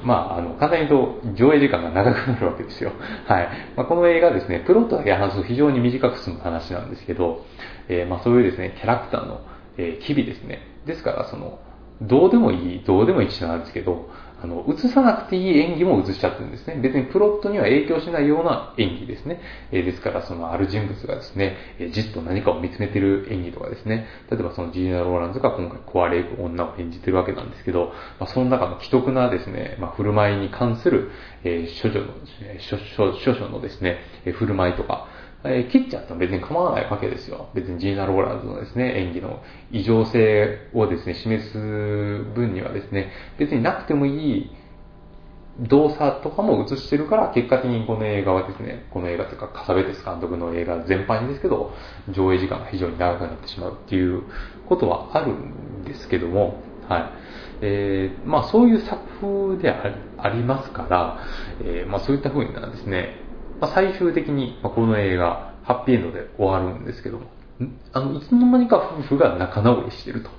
[0.04, 2.92] ー、まあ、あの、簡単に言うと、上映時間が長くなるわけですよ。
[3.26, 3.50] はい。
[3.76, 7.46] まあ、この映画ですね、プロットだけ話すと非常に短く済む話なんですけど、
[7.90, 9.42] えー、まあ、そういうですね、キャラクターの、
[9.78, 10.62] えー、機微ですね。
[10.86, 11.60] ですから、その、
[12.02, 16.76] どうでもいい、どうでもいい一緒なんですけど、あの、映さなくていい演技も映しちゃってるんですね。
[16.76, 19.42] 別にプロットには影響しないような演技ですね。
[19.72, 24.06] えー、ですから、そのある人物がですね、えー、じっと何かを見つめてる演技とかですね。
[24.30, 31.10] 例えばそのジーナ・ローランズが今回壊れる女を演じてるわけなんですけど、まあ、その中の既得なですね、まあ、振る舞いに関する、
[31.44, 32.14] えー、処女の、
[33.26, 35.08] 処女のですね、え、振る舞いとか、
[35.44, 37.50] えー、切っちゃっても別に構わないわけですよ。
[37.54, 41.58] 別にジーナ・ローランズのですね、演技の異常性をですね、示す
[42.34, 44.52] 分にはですね、別になくてもいい
[45.60, 51.74] 動作とかも映してるから、結果的にこの映画はですね、この映画というか、カサベテス監督の映画全般にですけど、
[52.10, 54.24] 上映時間が非常に長くなってしまうっていう
[54.68, 57.12] ことはあるんですけども、はい。
[57.62, 61.20] えー、まあそういう作風でありますから、
[61.62, 63.27] えー、まあそういった風になんですね、
[63.60, 67.26] まあ、最終的に、まこの映画、ハッピーエンドで終わるんですけども、
[67.92, 70.30] あの、いつの間にか夫婦が仲直りしてると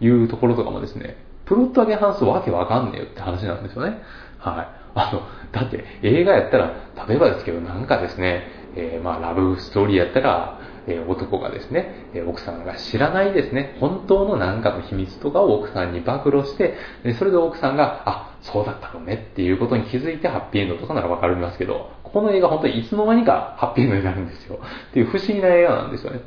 [0.00, 3.98] いうところとかもですね、プロット上げ話すわけわかんねえよって話なんですよね。
[4.38, 4.68] はい。
[4.94, 5.22] あの、
[5.52, 6.74] だって映画やったら、
[7.08, 8.44] 例えばですけど、なんかですね、
[8.76, 24.60] えー、まあ、ラブストーリーやったら、え、男がですね、え、奥さんが知らないですね、本当の何かの秘密とかを奥さんに暴露して、でそれで奥さんが、あ、そうだったのねっていうことに気づいてハッピーエンドとかならわかりますけど、この映画本当にいつの間にかハッピーエンドになるんですよ。
[24.90, 26.20] っていう不思議な映画なんですよね。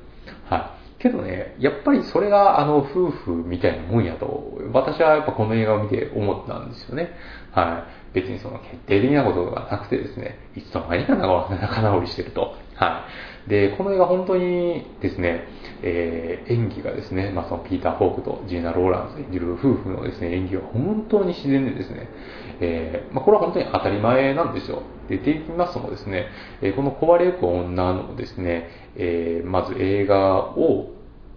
[0.50, 0.64] はい。
[1.00, 7.12] けどね、やっぱりそれがあの夫婦みたいなもんやと、私はやっぱこの映画を見て思ったんですよね。
[7.52, 8.20] はい。
[8.20, 12.56] 別にその決定的なことがなくてですね、いつの間にか仲直りしてると。
[12.76, 13.06] は
[13.48, 13.50] い。
[13.50, 15.48] で、この映画本当にですね、
[15.82, 22.10] えー、演技がですね、まあ、そのピーター・フォークとジーナ・ローランス演じる夫婦のですね、演技は本当に自然でですね、
[22.60, 24.84] えー、まあ、これは本当に当たり前なんですよ。
[25.10, 26.28] で、ていますとですね、
[26.62, 30.92] えー、この壊れゆく女のですね、えまず映画を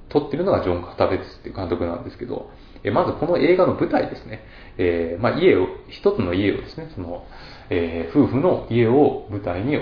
[0.08, 2.50] 撮ってるのがジョン・カタベツっていう監督なんですけど、
[2.82, 4.44] えまずこの映画の舞台ですね、
[4.78, 7.26] えまあ、家を、一つの家をですね、その、
[7.68, 9.78] え夫婦の家を舞台に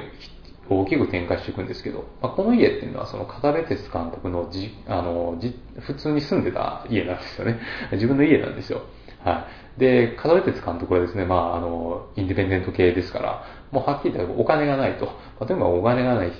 [0.70, 7.58] 大きく展開していくんですけど、まあ、この家っていうのはその片部鉄監督のじあのじ普通に住んでた家なんですよね。
[7.92, 8.82] 自分の家なんですよ。
[9.24, 9.80] はい。
[9.80, 15.06] で、片部鉄監督はですね、まあ、あの、インディペンデント系ですから、もうはっきり言ってお金がないと。
[15.46, 16.32] 例えばお金がない、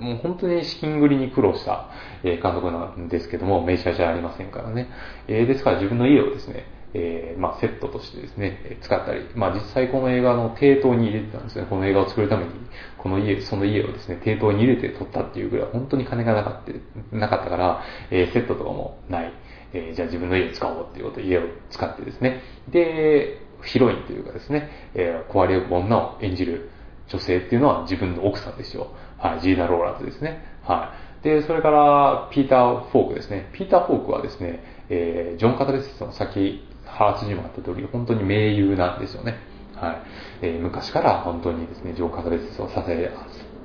[0.00, 1.88] もう本当に資金繰りに苦労した
[2.22, 4.88] 監督なんですけども、名車じゃありませんからね。
[5.28, 11.66] えー、ですから自分の家をですね、えー、まあ、セットとしてですね、使ったり、まあ、実際この映画の抵当に入れてたんですね。
[11.70, 12.50] この映画を作るために、
[12.98, 19.32] この家、その家をですね、抵当に入れて撮ったっていうぐらい、本当に金がなかったなかったから、えー、セットとかもない。
[19.72, 22.42] えー、じゃあ自分の家使おうっていうこと家を使ってですね。
[22.68, 26.70] で、ヒロインというかですね、えー、壊れゆく女を演じる
[27.08, 28.88] 女性っていうのは自分の奥さんですよ。
[29.18, 30.44] はい、ジーナ・ローラーズですね。
[30.62, 31.24] はい。
[31.24, 33.50] で、それから、ピーター・フォークですね。
[33.52, 39.38] ピーター・フォークはですね、えー、ジョン・カタレスの先原にもあった通り、本当に盟友なんですよね。
[39.76, 39.96] はい。
[40.42, 43.12] えー、昔から本当にですね、ジョー・カザベスを支え、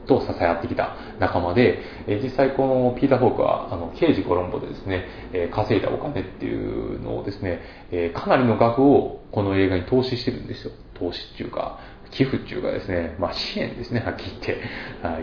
[0.06, 10.72] と支え合ってきた仲間で、え、実際このピーター・フォークは、あの、刑事コロンボでですね、え、稼いだお金っていうのをですね、え、かなりの額をこの映画に投資してるんですよ。
[10.94, 11.80] 投資っていうか、
[12.12, 14.62] 寄付っていうかですね、まあ支援ですね、はっきり言って、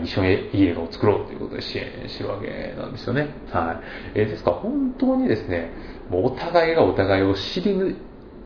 [0.03, 3.29] 一緒にいい映画を作ろうということで支援してるわけなんですよね。
[3.51, 3.81] は
[4.15, 4.19] い。
[4.19, 5.71] えー、ですから本当にですね、
[6.09, 7.95] もうお互いがお互いを知り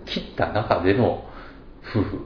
[0.05, 1.25] 切った中での
[1.83, 2.25] 夫婦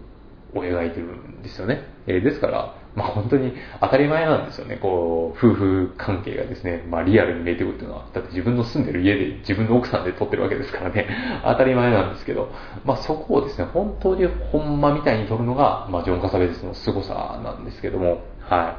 [0.53, 1.83] を描いてるんですよね。
[2.07, 4.77] えー、ですから、まあ本当に当たり前なんですよね。
[4.77, 11.07] こう、夫婦関係がですね、まあリアルに見えてくるっていうのは、だって自分の住んでる家で自分の奥さんで撮ってるわけですからね、
[11.43, 12.51] 当たり前なんですけど、
[12.83, 18.75] まあそこをですね、本当にほんまみたいに撮るのが、まあジョン・カサベスの凄さなんですけども、は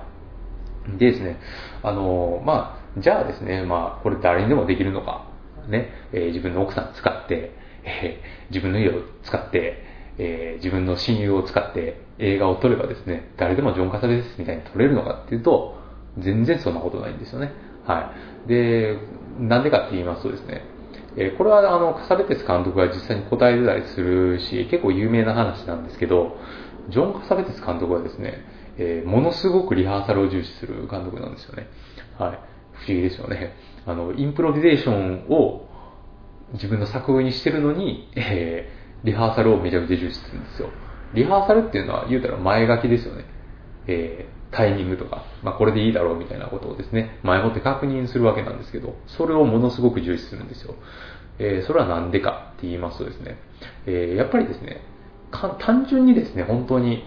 [0.88, 0.98] い。
[0.98, 1.36] でですね、
[1.82, 5.26] あの、まあ、じゃあですね、まあこれ誰にでもできるのか、
[5.68, 7.52] ね、えー、自分の奥さん使って、
[7.84, 9.82] えー、自分の家を使って、
[10.18, 15.76] えー、自分の親友を使って映画を撮ればですね、誰でもジョン・カサベですみたいに撮れるのかっていうと、
[16.18, 17.52] 全然そんなことないんですよね。
[17.86, 18.12] は
[18.46, 18.48] い。
[18.48, 18.98] で、
[19.38, 20.62] なんでかって言いますとですね、
[21.16, 26.36] え、これはあの、カサベテス監督が実際に答えてたりするし、結構有名な話なんですけど、
[26.88, 28.44] ジョン・カサベテス監督はですね、
[28.78, 31.68] えー、ものすごくリハーサルを重視する監督なんですよね。
[32.18, 32.38] はい。
[32.72, 33.54] 不思議ですよね。
[33.86, 35.68] あの、インプロビゼーションを
[36.54, 40.70] 自分の作風にしてるのに、えー、リハーサルをめちゃくちゃ重視するんですよ。
[41.14, 43.24] リハーサルっていうのは言うたら前書きですよね。
[43.86, 50.74] えー、タイミングとか、まあ、これでいいだろうみたいなことをですね、前もって確認するわけなんですけど、それをものすごく重視するんですよ。
[51.38, 53.38] えー、それはなんでかって言いますとですね、
[53.86, 54.82] えー、やっぱりですね、
[55.58, 57.04] 単純にですね、本当に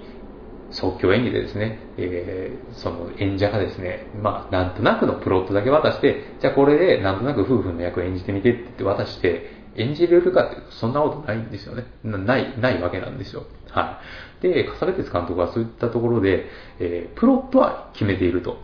[0.72, 11.86] 即興演技でですね、えー、その演者がですね、まあ、なんとなくのプロットだけ渡して、じゃあこれでなんとなく夫婦の役を演じてみてって言って渡して、演じれるかっていうと、そんなことないんですよね。
[12.04, 13.46] ない、ないわけなんですよ。
[13.70, 14.00] は
[14.40, 14.44] い。
[14.44, 16.46] で、笠部鉄監督はそういったところで、
[16.80, 18.58] えー、プロットは決めていると。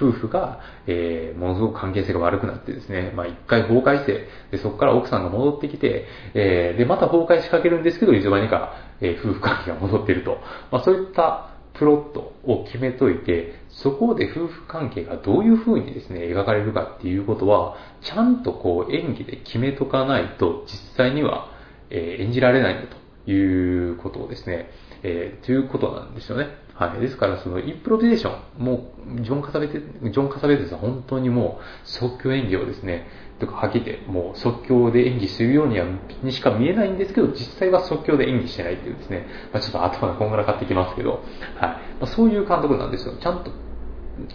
[0.00, 10.38] 夫婦が、えー、ものすごく関係性が悪くなってですね、まあ一回崩壊して、で、そこから奥さんが戻ってきて、えー、で、また崩壊しかけるんですけど、いつの間にか、えー、夫婦関係が戻っていると。
[10.70, 21.50] まあそういったプロットを決めといて、そこで夫婦関係がどういう風にですね、描かれるかっていうことは、ちゃんとこう演技で決めとかないと、実際には、
[21.90, 22.86] え、演じられないんだ
[23.24, 24.70] ということをですね、
[25.02, 26.48] えー、ということなんですよね。
[26.74, 27.00] はい。
[27.00, 35.86] ですから、その、インプロビゼーション、もう、ジョン・カサベテ、ジョン・カサベテさん、本当にもう、即興演技をですね、とか、はっきり言って、もう即興で演技するようには、
[36.22, 41.20] にしか見えないんですけど、実際は即興で演技してないっていうですね、まあ、ちょっと頭がこんがらかってきますけど、はい。
[41.20, 43.14] まあ、そういう監督なんですよ。
[43.20, 43.50] ちゃんと、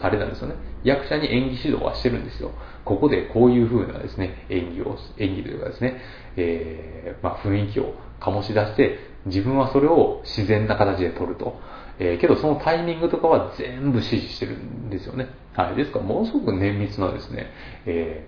[0.01, 0.55] あれなんですよね。
[0.83, 2.51] 役者に演技指導はしてるんですよ。
[2.85, 6.01] ここでこういう風なですね、演技を、演技というかですね、
[6.37, 11.59] えー、まあ、雰囲気を醸し出して、自分はそれを自然な形で撮ると。
[11.99, 15.29] えー、けどそのタイミングとかは全部指示してるんですよね。
[15.53, 15.75] はい。
[15.75, 17.51] ですから、ものすごく綿密なですね、
[17.85, 18.27] え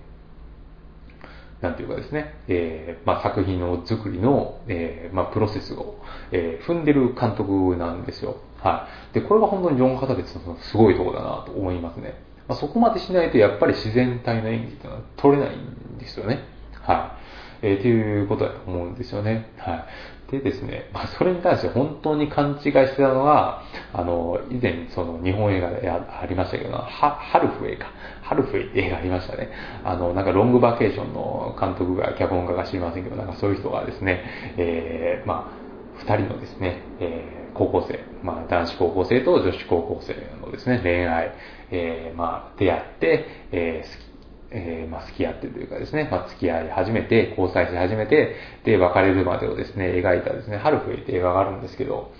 [1.61, 5.99] なんていうかですね、えー、まあ、作品の作りの、えー、まあ、プロセスを、
[6.31, 8.37] えー、踏んでる監督なんですよ。
[8.59, 9.13] はい。
[9.15, 12.15] で、これが本当にジョン・カタベツのすごいところだなと思いますね。
[12.47, 16.43] まあ、そこまでしないとやっぱり自然体の演技っていうのは取れないんですよね。
[16.81, 17.17] は
[17.63, 17.67] い。
[17.67, 19.49] えー、っていうことだと思うんですよね。
[19.57, 19.85] はい。
[20.31, 23.61] でですね、まあ、それに対して本当に勘違いしてたのが、
[23.93, 27.91] あの、以前その日本映画でありましたけど、ハルフェイか。
[28.25, 29.49] ハルフェイって映画ありましたね。
[29.83, 34.23] あの、なんかロングバケーションの監督が、脚本家が知りませんけど、なんかそういう人がですね、
[34.57, 35.65] えー、まあ、
[35.99, 41.31] 二人のですね、えー、高校生、まあ、男子高校生と女子高校生のですね、恋愛、
[41.71, 44.15] えー、まあ、出会って、えー、好き
[44.51, 52.11] えー、まあ、付き合ってというかですね、まあ、付き合い始めて、交際し始めて、で、別れるまでをですね、描いたですね、ハルフェイって映画があるんですけど、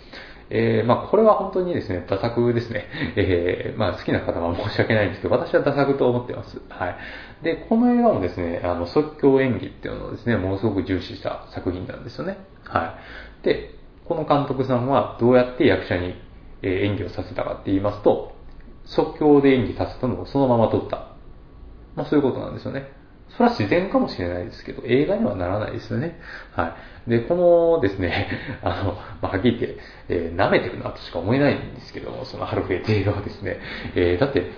[0.49, 2.86] えー、まあ、これは本当にですね、ダ作ですね。
[3.15, 6.62] えー、まあ、好きな方は申し訳ないんですけど、私はダ作と思ってます。
[6.69, 6.95] はい。
[7.43, 12.38] で、この映画もですね、あの、即興演技っていうのをですね、ものすごく重視した作品なんですよね。
[12.65, 12.95] は
[13.43, 13.45] い。
[13.45, 13.71] で、
[14.05, 16.15] この監督さんはどうやって役者に
[16.62, 18.34] 演技をさせたかって言いますと、
[18.86, 21.08] 即興で演技させたのをそのまま撮った
[21.95, 22.91] まあそういうことなんですよね。
[23.36, 26.17] それは自然かもしれないですけど、映画にはならないですよね。
[26.54, 27.10] はい。
[27.10, 28.30] で、このですね、
[28.63, 29.78] あの、まあ、はっきり言って、
[30.10, 33.60] えー、舐めてるなとしか思えないんですけども、そのハルフェイって映画はですね、
[33.95, 34.52] えー、だって、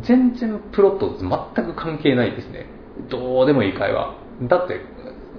[0.00, 2.66] 全然プロット全く関係ないですね。
[3.08, 4.14] どうでもいい会話。
[4.42, 4.80] だって、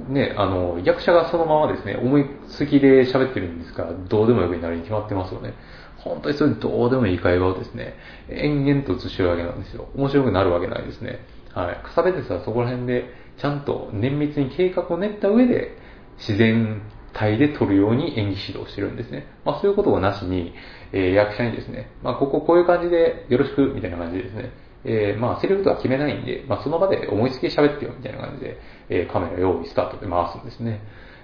[0.08, 5.53] ね、あの、役者がそのままですね、思いつきで喋ってるんですから、どうでもよくなるに決まってますよね。
[5.97, 7.95] 本当にそれどうでもいい会話をですね、
[8.29, 9.88] 延々と映してるわけなんですよ。
[9.95, 11.19] 面白くなるわけないですね。
[11.55, 11.81] はい。
[11.83, 13.05] カサベテスはそこら辺で、
[13.37, 15.77] ちゃんと綿密に計画を練った上で、
[16.17, 16.81] 自然
[17.13, 19.27] 体で撮るように演技指導してるんですね。
[19.45, 20.53] まあそういうことをなしに、
[20.91, 24.51] えー、役者にですね、まあこここういう感じでよろしくみたいな感じでですね、
[24.83, 30.81] えー、まあセリフとは決めないんで、まあその場で思いつきで喋ってよみたいな感じで、えー、カメラ用意スタートで回すんですね。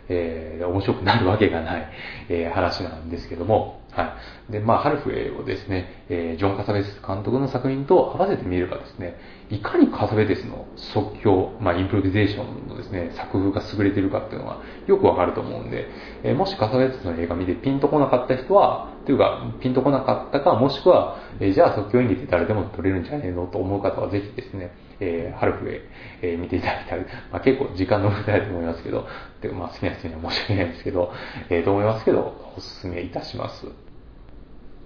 [0.09, 1.89] えー、面白くなるわけがない、
[2.27, 4.17] えー、話なんですけども、は
[4.49, 4.51] い。
[4.51, 9.15] で、まあ、ハルフェイをですね、えー、ジョン・カサベス監督の作品と合わせてみればですね、
[9.49, 15.87] いかにカサベテスの即興、まあ、インプロビゼーションのですね、作風が優れているかっていうのがよくわかると思うんで、
[16.23, 25.81] えー、もしカサベテスの映画見てピンとこなかった人は、というか、ピンとこなかったか、もしくは、えー、じゃあ即興演技って誰でも撮れるんじゃねえのと思う方はぜひですね、えー、ハルフへ、
[26.21, 26.99] えー、見ていただきたい。
[27.31, 29.07] まあ、結構時間の無駄だと思いますけど、
[29.41, 31.11] でまあ、好きな人には申し訳ないんですけど、
[31.49, 33.65] えー、と思いますけど、おすすめいたします。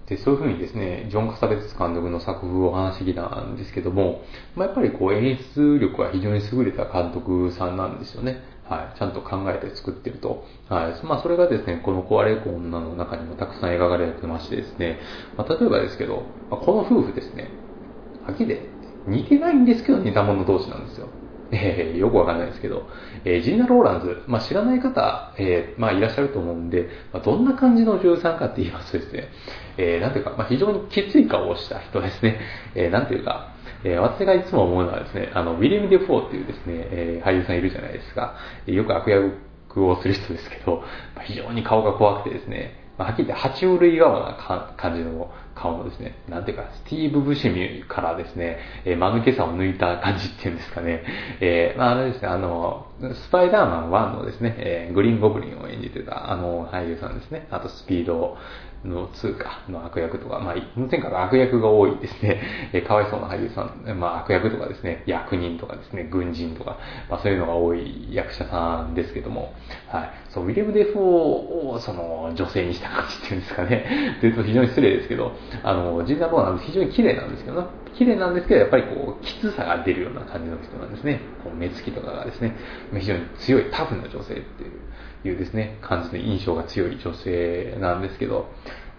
[0.06, 4.22] で、そういうふうにですね、ジョン・カサベツ監督の作風を話してきたんですけども、
[4.54, 8.40] まあ、やっぱりこう演出力は非常に優れた監督さんなんですよね。
[8.68, 8.98] はい。
[8.98, 10.44] ちゃんと考えて作ってると。
[10.68, 11.06] はい。
[11.06, 14.98] まあ、それがですね、この壊れ子女の中にもたくさん描かれてましてですね、
[15.36, 17.50] まあ、例えばですけど、まあ、この夫婦ですね、
[18.24, 18.58] はっきり
[19.06, 21.08] 似てないんですけど似た者同士なんですよ。
[21.52, 22.88] えー、よくわかんないですけど、
[23.24, 29.28] えー、ジーナ・ローランズ、まあ、知らない方、えー、まあ、いらっしゃると思うんで、まあ、どんな感じの女優さんかって言いますとですね、
[29.78, 32.40] えー、なんていうか、まあ、非常にきつい顔をした人ですね、
[32.74, 33.52] えー、なんていうか、
[33.84, 38.34] えー、私がいつも思うのはですね、あの、ウィリアム・デフォーっていうですね、えー、俳優さんいるじゃないですか、
[38.66, 40.82] よく悪役をする人ですけど、
[41.14, 51.02] まあ、非常に顔が怖くてですね、まあ、はっきり言って爬虫類側な感じの顔のですね、なんていうか、スティーブ・ブシェミからですね、えー、間抜けさを抜いた感じっていうんですかね、
[51.40, 58.36] えー、まあ、あのですね、あの、スパイダーマン1のですね、えー、グリーン・ゴブリンを演じてた、あの、俳優さんですね、あとスピード
[58.84, 69.54] の2かの悪役とか、まあ、とにかく悪役が多いですね、えー、かわいそうな俳優さん、まあ、悪役とかですね、役人とかですね、軍人とか、まあ、そういうのが多い役者さんですけども、
[69.88, 70.10] はい。
[70.30, 81.20] そう、ウィリアム・デフォーを、その、女性にした感じっていうんですかね、というと非常に失礼ですけど、あの、ジンダー・ボーナー非常に綺麗なんですけどね、綺麗なんですけど、やっぱりこう、きつさが出るような感じの人なんですね。
[81.44, 82.56] こう目つきとかがですね、
[82.92, 84.70] 非常に強いタフな女性っていう
[85.28, 88.48] いうですね、感じの印象が強い女性なんですけど、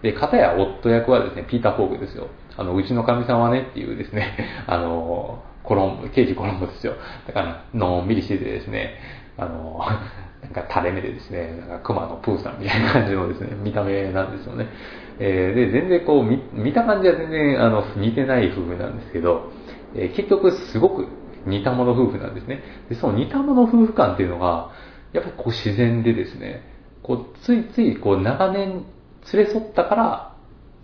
[0.02, 2.28] で、片や夫役はですね、ピーター・フォークですよ。
[2.56, 6.94] あの、うちの神さんはねっていうですね、あの、コロンボ、刑事コロンボですよ。
[7.26, 8.94] だから、のんびりしててですね、
[9.38, 9.80] あの、
[10.42, 14.66] なんか垂れ目でですね、なんか熊のプーさんみたいな感じのですね、 見た目なんですよね。
[15.18, 19.50] えー、で、全然こう見、見た感じは全然あの似てない夫婦なんですけど、
[19.94, 21.06] えー、結局すごく
[21.46, 22.62] 似た者夫婦なんですね。
[22.88, 24.70] で、その似た者夫婦感っていうのが、
[25.12, 26.62] やっぱりこう自然でですね、
[27.02, 28.84] こう、ついついこう長年
[29.32, 30.32] 連れ添ったから、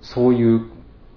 [0.00, 0.62] そういう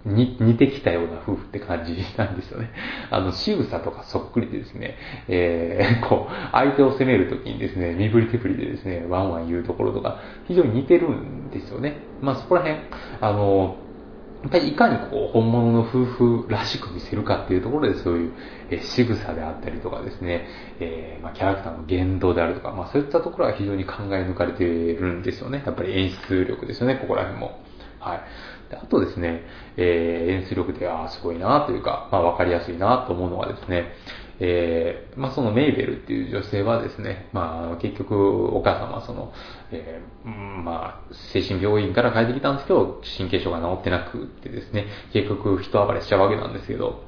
[0.08, 2.72] に似てきたような夫婦って感じなんですよね。
[3.12, 4.96] あの、仕草とかそっくりでですね、
[5.28, 11.98] えー、 こう、相手を責めるときにですね、身振り手振りでですね、ワンワン言うところとか、非常に似てるんですよね。
[12.22, 12.80] まあそこら辺、
[13.22, 13.78] あの、
[14.43, 18.34] やっぱりいかにこう本物の夫婦らしく見せるかっていうところでそういう、
[18.70, 20.45] え仕草であったりとかですね、
[20.80, 25.64] えー、まあ、キャラクターの言動であるとか、まあそういったところは非常に考え抜かれてるんですよね。
[25.66, 27.60] やっぱり演出力ですよね、ここら辺も。
[27.99, 28.22] はい。
[28.76, 29.43] あとですね、
[29.78, 33.93] えー、演出力で、ああ、すごいなというか、まあ、わかりやすいなと思うのはですね、
[34.39, 39.34] えー、まあ、そのメイベルっていう女性はですね、まあ、結局、お母様その、
[39.72, 47.03] えー、まあ、精神病院から帰ってきたんですけど、神経症が治ってなくってですね、結局、人暴れしちゃうわけなんですけど、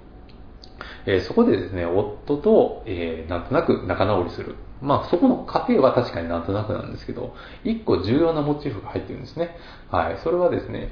[1.06, 4.56] えー、そこでですね、夫と、えー、なんとなく仲直りする。
[4.82, 9.56] まあ、そこの過程は確かになんとなくなんですけど、一個重要なモチーフが入ってるんですね。
[9.92, 10.18] はい。
[10.24, 10.92] それはですね、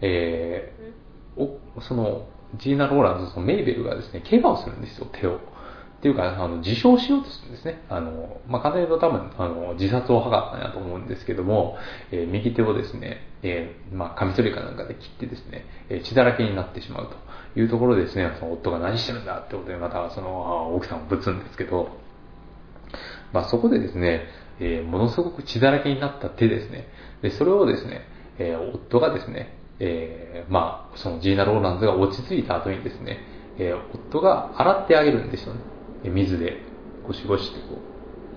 [0.00, 2.26] えー、おその、
[2.58, 5.40] ジーナ・ローランズ、そのメイベルがですね、怪我をするんですよ、手を。
[5.96, 7.82] っていうか、あの、自傷しようとするんですね。
[7.88, 11.78] あの、まあ、簡単に言うと多分、あの、自殺を図ったんやと思うんですけども、
[12.12, 21.88] えー、右手をですね、えー、まあ、カミソリかなんかで切ってですね、えー、血だらけになってしまうというところでですね、その夫が何してるんだってことで、またその、奥さんをぶつんですけど、
[23.32, 24.26] まあ、そこでですね、
[24.60, 26.88] えー、ものすごく血だらけになった手ですね。
[27.22, 28.02] で、それをですね、
[28.38, 33.18] えー、夫がですね、えー、まあ、そのジーナ・ローランズが落ち着いた後にですね、
[33.58, 35.60] えー、夫が洗ってあげるんですよね。
[36.04, 36.62] 水で
[37.06, 37.76] ゴシゴシってこ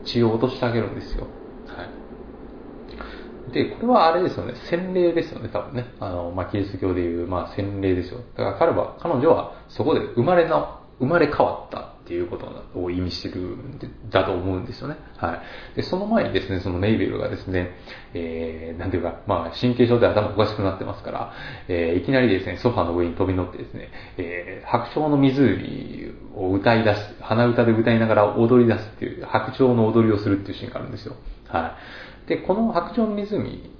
[0.03, 1.27] う、血を落としてあげるんですよ。
[1.67, 3.51] はい。
[3.51, 5.85] で、これはあれですよね、洗礼ですよね、多分ね。
[5.99, 8.19] あの、まあ、キリスト教でいう、まあ、洗礼ですよ。
[8.35, 13.79] だから彼は、彼女はそこで生まれな、生まれ変わったっていうことを意味してるん
[14.09, 14.97] だと思うんですよね。
[15.17, 15.43] は
[15.73, 15.75] い。
[15.75, 17.69] で、その前にですね、そのメイベルがですね、
[18.15, 21.33] えー、なんていうか、まあ、神経症で頭おかしくなってますから、
[21.67, 31.13] えー、いきなりですね、ソファの上に飛び乗ってですね、えー、白鳥の湖を歌い出す、鼻歌で歌いながら踊り出すっていう、白鳥の踊りをするっていうシーンがあるんですよ。
[31.47, 31.77] は
[32.25, 32.29] い。
[32.29, 33.71] で、この白鳥の湖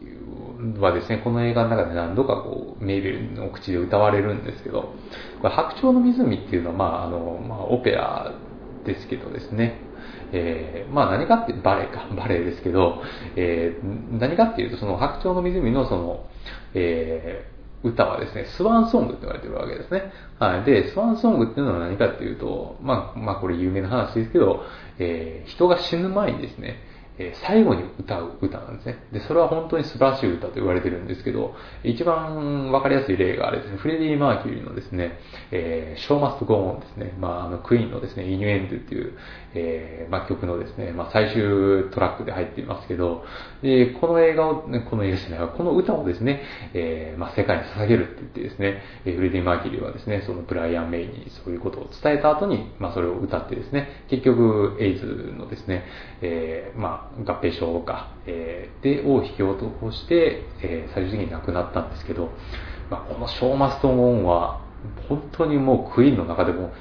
[0.79, 4.93] はですね、この映画の中で何度かこう、メイベルの口で歌われるんですけど、
[5.41, 8.33] これ白鳥の湖っていうのは、まあ、あの、まあ、オペラ
[8.85, 9.81] ですけどですね、
[10.31, 13.01] えー、まあ何かって、バレエか、 バレエですけど、
[13.35, 16.25] えー、何かっていうと、その白鳥の湖のその、
[16.73, 20.11] えー、歌はですね、スワンソングって言われてるわけですね。
[20.37, 20.63] はい。
[20.63, 24.63] で、スワンソングっていうのは何かっていうと、まあ、まあこれ有名な話ですけど、
[24.99, 26.75] えー、人が死ぬ前にですね、
[27.19, 28.97] え最後に歌う歌なんですね。
[29.11, 31.53] で、それは本当に素晴らしい歌と言われてるんですけど、
[31.83, 35.19] 一番わかりやすい例があれですね、フレディ・マーキュリーのですね、
[35.51, 39.13] えー、 Show Must Go On ですね、まあ、あの、クイーンのですね、 Innuendo っていう、
[39.53, 43.23] えー、まあ、曲のですね、まあ、最終トラックで入っていますけど、
[43.61, 46.41] で、この映画を、この映画じゃないこの歌をですね、
[46.73, 55.05] えー、まあ、世界に捧げるって言ってですね、フレディ・マーキュリーはですね、そのブライアン・メイにそういうことを伝えた後に、まあ、それを歌ってですね、結局、エイズ
[55.37, 55.85] のですね、
[56.21, 62.29] えー、まあ、合併症か、えー、で、を引き落として、えー、最終的に亡くなったんですけど、
[62.89, 64.61] まあ、このショーマストーンは、
[65.07, 66.71] 本当にもうクイーンの中でも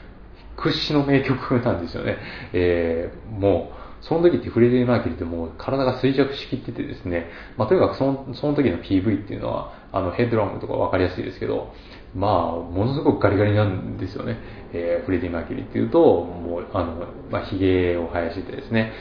[0.58, 2.18] 屈指の名曲なんですよね。
[2.52, 11.72] えー、もう、その時ってフレディ・マーキュリーってもう体が衰弱しきっててですね、まあ、とにかくそのその時の PV っていうのは、あのヘッドラムとか分かりやすいですけど、
[12.14, 14.36] まあ、ものすごくガリガリなんですよね。
[14.72, 18.92] えー、フレディ・マーキュリーっていうと、もう、あの、まあ、髭を生やしててですね、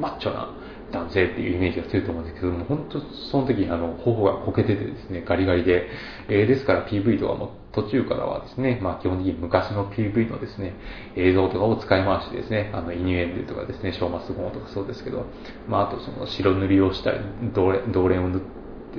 [0.00, 0.50] マッチョな、
[0.92, 3.00] 男性っていうイメージが強いと思うんですけども、本当
[3.30, 5.88] その時、あの、頬がこけててですね、ガリガリで、
[6.28, 10.74] えー、ですから PV とかも途中からはですね、まあ基本的に昔の PV のですね、
[11.14, 15.26] 映像とかを使い回してですね、あの、イニュエンデとかですね、ショーマスゴーンとかそうですけど、
[15.68, 17.18] まああとその白塗りをしたり、
[17.52, 18.40] 同連を塗っ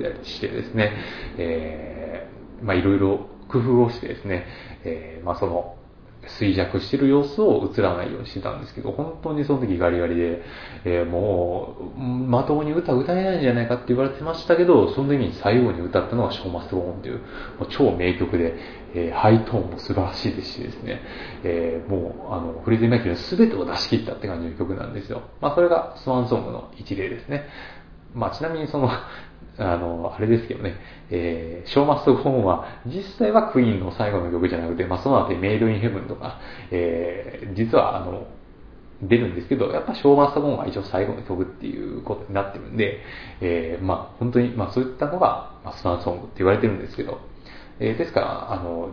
[0.00, 0.92] たりしてですね、
[1.38, 4.46] えー、まあいろいろ工夫をしてですね、
[4.84, 5.77] えー、まあその、
[6.38, 10.42] 衰弱してる様子を映らないようにしてたんですけど、本当にその時ガリガリで、
[10.84, 17.22] えー、もう、まともに歌歌えないんじゃないかって言われてましたけど、その時に最後に歌ったのは Show Must Go On っていう、も
[17.62, 18.54] う超名曲で、
[18.94, 21.00] えー、ハイトーンも素晴らしいですしですね、
[21.44, 25.22] えー、もう、あの、フレディ・マーキュリーの全てを出し切ったって感じの曲なんですよ。
[25.40, 27.48] まあ、それが swan song の一例ですね。
[28.14, 28.90] まあ、ちなみにその
[29.58, 30.76] あの、あれですけどね、
[31.10, 36.38] えー、ショーマスト・ゴーンは、実際はクイーンの最後の曲じゃなくて、まあ、その後にメイド・イン・ヘブンとか、
[36.70, 38.26] えー、実は、あの、
[39.02, 43.00] 出るんですけど、やっぱショーマスト・ゴーンは一応最後の曲っていうことになってるんで、
[43.40, 47.20] えー、まあ、本当に、まあ、そういったのが、まあ、スワンソングって言われてるんですけど、
[47.80, 48.90] えー、ですから、あの、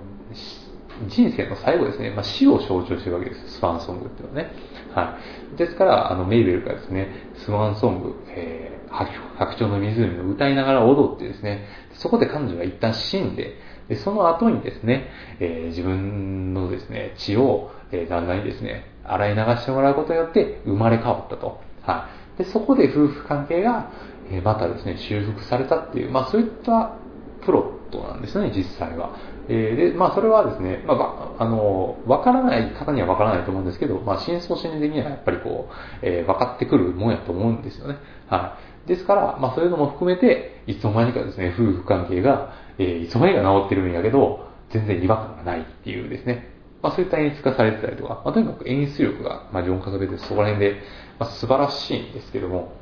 [1.08, 4.52] 人生の最後ですね、まあ、死を象徴してるわけです、スワンソングっていうのはね。
[4.94, 5.18] は
[5.54, 5.58] い。
[5.58, 13.58] ですから、あの、メイベルがですね、スワンソング、え白鳥の湖を歌いながら踊ってですね、そこで彼女が一旦死んで、
[13.90, 21.62] でその後にですね、えー、自分のですね、血を、えー、旦那にですね、洗い流してもらうことによって生まれ変わったと。
[21.84, 22.44] はい。
[22.44, 23.92] で、そこで夫婦関係が、
[24.32, 26.94] えー、またですね、修復されたっていう、まあそういった
[27.46, 29.16] プロッことなんですね、実際は。
[29.48, 30.96] えー、で、まあそれはですね、ま
[31.38, 37.98] あ、あの、わからない方にはわからないと思うんですけど、まあ真相心理的にはやっぱりこう、えー、分かってくるもんやと思うんですよね。
[38.28, 38.65] はい。
[38.88, 50.82] ですから、まあそういうのも含めて、いつの間にかですね、夫婦関係が、えー、いつの間にか治ってるんやけど、全然違和感がないっていうですね、まあそういった演出がされてたりとか、まあとにかく演出力が、まあジョン・カサベテそこら辺で、
[51.20, 52.74] まあ素晴らしいんですけども、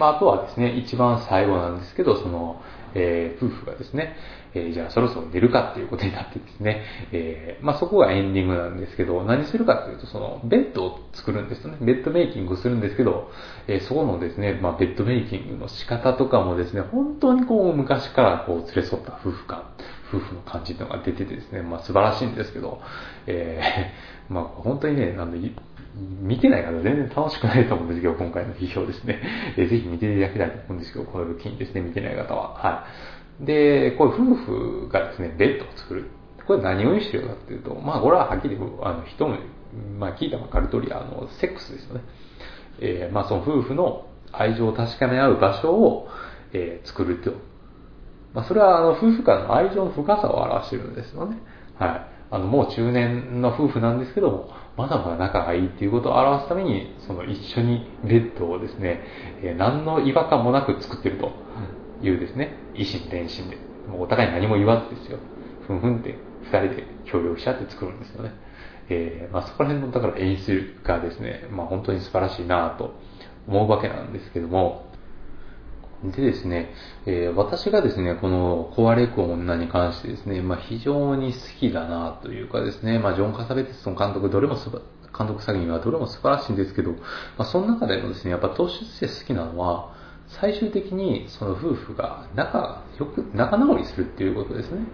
[0.00, 2.62] まあ、あとはですね、一番最後なんですけど、その、
[2.94, 4.16] えー、夫婦がですね、
[4.54, 11.78] えー、じゃあそろそろ寝るかっていうことになってですね、えー、まあそこがエンディングなんですけど、何するかっていうと、その、ベッドを作るんですよね。
[11.80, 13.30] ベッドメイキングをするんですけど、
[13.68, 19.64] え、そこのですね、まあベッドメイキングの仕方とかもですね、本当にこう昔からこう連れ添った夫婦感、
[20.12, 22.80] 夫婦の感じっていうのが出ててですね、まあ素晴らしいんですけど、
[23.26, 23.92] え、
[24.28, 25.36] まあ本当にね、あの、
[25.94, 29.20] 見てない方全然楽しくないと思うんですけど、今回の批評ですね。
[29.56, 32.54] えー、ぜひ見ていただきたいと思うんですけど、こういう機にですね、見てない方は。
[32.54, 32.84] は
[33.42, 33.44] い。
[33.44, 36.04] で、こういう夫婦がですね、ベッドを作る。
[36.46, 39.36] これ何を意味してるかっていうと、まあこれははっきり、あの、人も、
[39.98, 42.02] まあ聞いたばかる通り、あの、セックスですよね。
[42.80, 46.08] えー、まあその夫婦の愛情を確かめ合う場所を、
[46.52, 47.32] えー、作ると。
[48.32, 51.36] まあそれはあの、夫婦間の愛情の深さを表してるんですよね。
[51.78, 52.09] はい。
[52.30, 59.02] あの、もう中年の夫婦なんですけども、まだまだ仲がいいっていうことを表すために、その一緒にベッドをですね、
[59.42, 61.32] えー、何の違和感もなく作ってると
[62.02, 63.56] いうですね、維心伝心で、
[63.88, 65.18] もうお互い何も言わずですよ。
[65.66, 68.32] ふんふんって二人で協力し合って作るんですよね。
[68.88, 72.94] えー、まあそこら辺の、だから演出がですね、まあ本当に素晴らしいなと
[73.48, 74.89] 思うわけなんですけども、
[76.04, 76.72] でですね、
[77.04, 84.80] えー、私がですね、この壊れく女に関してですね、まあ、非常に好きだなというかですね、まあ、ジョン・カサベテスの監督、どれもすば、
[85.16, 86.98] 監督作品はどれも素晴らしいんですけど、ま
[87.38, 89.94] あ、その中でもですね、やっぱ突出して好きなのは、
[90.28, 94.86] 最終的にその夫婦が仲よく、仲直りするっていうことですね。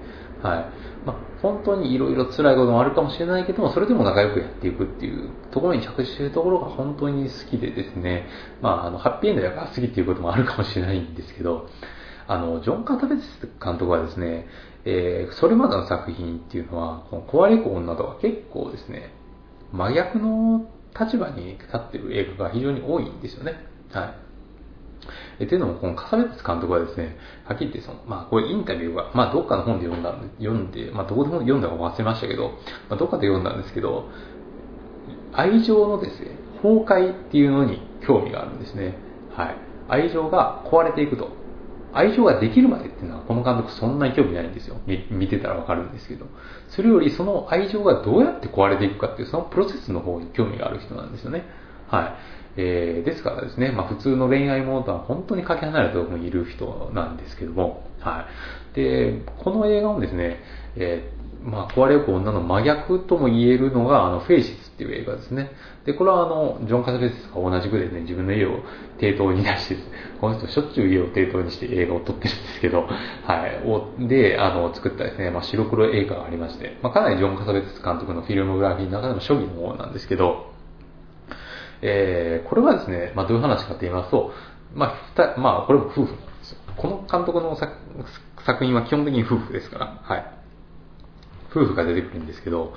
[0.42, 0.64] はい。
[1.06, 8.26] まあ、本当にいろいろ辛いこともあるかもしれないけども、それでも仲良くやっていくっていうところに着地してるところが本当に好きでですね、
[8.60, 11.68] まあ、あの、ハッピーエンドやから好きっていうこともあるかもしれないんですけど、
[12.28, 14.46] あの、ジョン・カタベス監督はですね、
[14.84, 19.12] えー、それまでの作品っていうのは、この壊れ子女とか結構ですね、
[19.72, 20.68] 真逆の
[20.98, 23.54] 立場に立ってる映画が非常に多いんですよね。
[23.92, 24.25] はい。
[25.38, 32.52] えっていうのも、このカサベツ監督はですね、はっきり言ってその、まあこれインタビューが、まあどっかの本で読んだんで、読んで、まあどこでも読んだか忘れましたけど、
[32.88, 34.08] まあどっかで読んだんですけど、
[35.32, 36.30] 愛情のですね、
[36.62, 38.96] 崩壊っていうのに興味があるんですね。
[39.34, 39.56] はい。
[39.88, 41.28] 愛情が壊れていくと。
[41.92, 44.76] 愛情ができるまでっていうのは、この監督そんなに興味ないんですよ。
[44.86, 46.26] 見てたらわかるんですけど。
[46.68, 51.44] それよりその愛情がどうやって壊れていくかっていう、そのプロセスの方に興味がある人なんですよね。
[51.88, 52.12] はい。
[52.56, 58.26] えー、ですからですね、まあ普通の恋愛ものとは本当にかけ離れたところにいる人なんですけども、は
[58.72, 58.76] い。
[58.76, 60.40] で、この映画もですね、
[60.76, 65.50] えー、まあ壊れゆく女の真逆とも言えるのが、あの、フェイシスっていう映画ですね。
[65.84, 68.60] で、これはあの、ジョン・カサベスが同じくですね、自分の家を
[68.98, 69.76] 抵当に出して、
[70.20, 73.46] この人しょっちゅう家を抵当にして映画を撮ってるんですけど、は
[73.98, 74.08] い。
[74.08, 80.55] で、あの、作ったですね、まあ白黒映画がありまして、まあかなりジョン・カサベス監督のフィルムグラフィーの中でも初期の方なんですけど、
[81.82, 84.32] えー、これはですね、まあ、どういう話かと言いますと、
[84.74, 86.58] まあ、まあ、これも夫婦なんですよ。
[86.76, 90.26] この監督の作品は基本的に夫婦ですから、はい。
[91.50, 92.74] 夫婦が出てくるんですけど、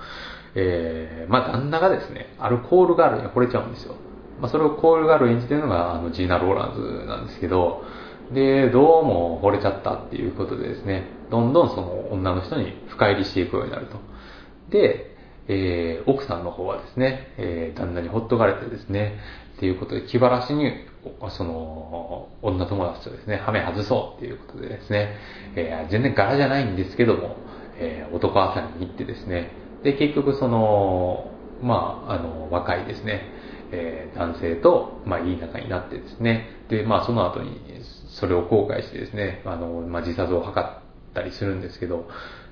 [0.55, 3.95] えー、まあ、旦那がですね、アルコールガールに惚れちゃうんですよ。
[4.39, 7.83] まあ、それをコールガール演じてるのが、あの、ジーナ・ローランズなんですけど、
[8.31, 13.97] で、どうも惚れちゃったっていうことでですね、どんどんその女の人に深入りしていくようになると。
[14.69, 15.17] で、
[15.49, 19.19] えー、奥さんの方はですね、えー、旦那にほっとかれてですね、
[19.57, 20.71] っていうことで気晴らしに、
[21.35, 25.15] その、女友達とですね、ハメ外そうっていうことでですね、
[25.55, 27.35] えー、全然柄じゃないんですけども、
[27.79, 29.51] えー、男朝に行ってですね、
[29.83, 31.31] で、結局その、
[31.63, 33.21] まあ、あの、若いですね、
[33.71, 37.59] えー、男性と、まあ、いい仲になってですね、で、まあ、その後に、
[38.19, 40.83] それを後悔してですね、あの、まあ、自殺を図っ
[41.15, 42.07] たりするんですけど、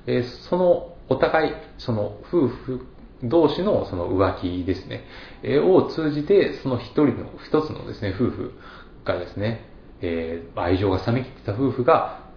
[0.07, 2.87] えー、そのお互い、その夫婦
[3.23, 5.03] 同士のその浮気ですね、
[5.43, 8.51] え、を通じて、その一人の、一つのですね、夫婦
[9.05, 9.65] がですね、
[10.01, 12.27] えー、愛情が冷めきってた夫婦が、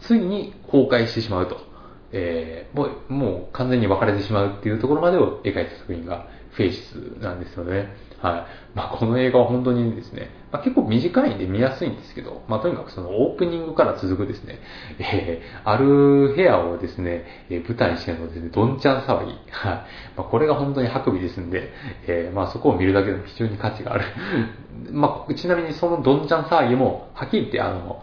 [0.00, 1.58] ついに崩壊してしまうと。
[2.12, 7.94] えー、もう、もう完全に別れてしまうっていうところまでを描いた作品が、フェイスなんですよね。
[8.20, 8.76] はい。
[8.76, 14.58] まあ、この映画は本当にですね、まあ、結構短いんで見やすいんですけど、まあ、とにかくそのオープニングから続くですね、
[14.98, 19.32] えー、ある部屋をですね、えー、舞台にしてのですね、どんちゃん騒ぎ。
[19.32, 19.40] はい。
[19.48, 19.86] ま
[20.18, 21.72] あ、これが本当にハクビですんで、
[22.06, 24.04] えー、まあ、そこを見るだけでも非常に価値がある。
[24.92, 28.02] まあ、ちなみにそのどんちゃん騒ぎも、はっきり言って、あの、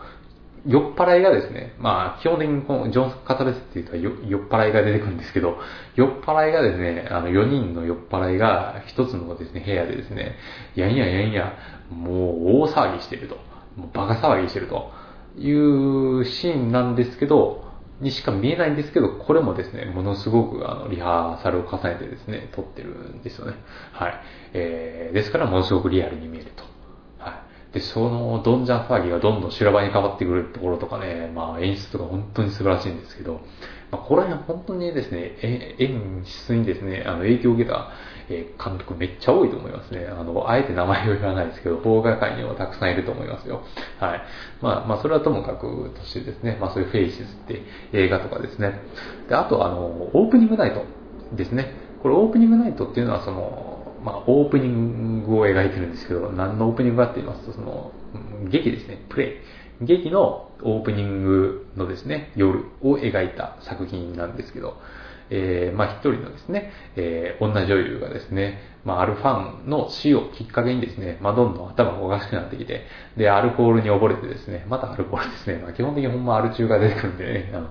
[0.68, 5.58] 酔っ払いがですね、まあ、基本的にこのジョン・カタベスっていうと酔っ払いが出てくるんですけど、
[5.96, 10.36] 酔っ払いがですね、あの、4人の酔っ払いが一つのですね、部屋でですね、
[10.76, 11.54] やんややんや、
[11.90, 13.38] もう大騒ぎしてると。
[13.78, 14.92] もうバカ騒ぎしてると
[15.38, 17.64] いうシーンなんですけど、
[18.02, 23.56] にしか見えないんですけど、これもですね、ものすごくあのリハーサルを重ねてですね、撮ってるんですよね。
[23.94, 24.22] はい。
[24.54, 26.64] えー、ですからものすごくリアルに見えると。
[27.74, 33.42] で、そのどんじゃん騒ぎがどんどん修羅場に変わってくるところとかね、まあ演出とか本当に素晴らしいんですけど、
[33.92, 35.38] まあ、これは本当にですね、
[35.80, 37.92] 演出にですね、あの影響を受けた、
[38.28, 40.06] 監督めっちゃ多いと思いますね。
[40.08, 43.64] あの、あえて名前を言わないですけど、邦画界にはたくさんいると思いますよ。
[44.00, 44.22] はい。
[44.62, 47.62] まあ、まあ、それはともかくとしてですね、まあそういうフェイシズって
[47.94, 48.82] 映画とかですね。
[49.30, 50.84] で、あとあの、オープニングナイト
[51.34, 51.72] ですね。
[52.04, 57.92] これオープニングナイトっていうのはその、まあ、オープニングを描いてるんですけど、何のオープニングかって言いますと、その、
[58.50, 59.42] 劇ですね、プレ
[59.82, 59.86] イ。
[59.86, 64.78] 劇のオープニングのですね、夜を描いた作品なんですけど、
[65.30, 72.86] えー、まあ一人のですね、えー、女女優がですね、まああるファンの死をきっかけにですね、まあどんどん頭がおかしくなってきて、
[73.18, 77.70] で、アルコールに溺れてですね、またアルコールですね、まあ基本的にほんまアル中が出てくるんでね、あの、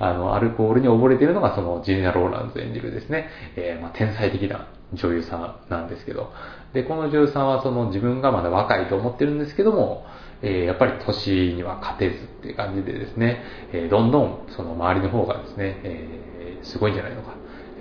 [0.00, 6.32] あのアルコールに溺れてるのがそのジェニア・ローランズ演じるですね、えー、まあ天才的な女優さんなんですけど、
[6.72, 10.06] で、この女優さんはその自分がまだ若いと思ってるんですけども、
[10.42, 17.34] えー、やっぱり年には勝てずっていう感じでですね、えー、どんどんその周りの方がですね、えー、すごいんじゃないのか、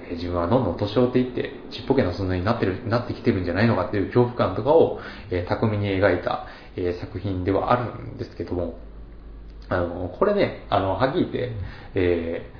[0.09, 4.99] え自分はどんどん年を追っていってちっぽけな存在になってる、なってきてるんじゃないのかっていう恐怖感とかを、
[5.29, 8.79] え巧みに描いた、え作品ではあるんですけども、
[9.69, 11.51] あの、これね、あの、はっきり言って、
[11.95, 12.51] え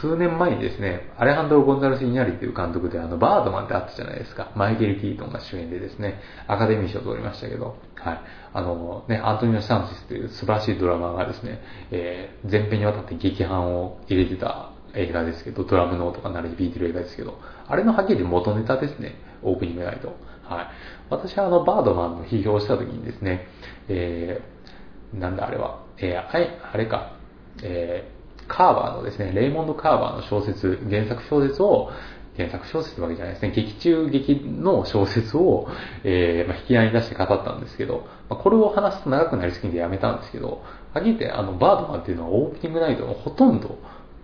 [0.00, 4.52] 数年前にですね、アレハンドロ・ゴンザルス・イニャリという監督であの、バードマンってあったじゃないですか。
[4.54, 8.20] マイケル・キートンが主演でですね、アカデミー賞を取りましたけど、はい。
[8.52, 11.60] あのね、アントニオ・サンシスという素晴らしいドラマがですね、
[11.90, 20.08] えー、前編にわたって劇版を入れてた映画ですけど、ドラムの音が鳴り響いてる映画ですけど、あれのはっきり元ネタですね、オープニングナイト。
[20.44, 20.66] はい。
[21.08, 23.46] 私はあの、バードマンの批評した時にですね、
[23.88, 27.12] えー、なんだあれは、えー、あれ、あれか、
[27.62, 28.19] えー、
[28.50, 31.90] カーバーのですね、レイモンド・カーバーの小説、原作小説を、
[32.36, 35.68] 原作小説ってわけじゃないですね、劇中劇の小説を、
[36.04, 43.78] えー、まあ、引き合いに出して語ったんですけど、まあ、これを話すと長くなりすぎてやめたんですけど、はっきり言って、あの、バードマンっていうのはオープニングナイトのほとんど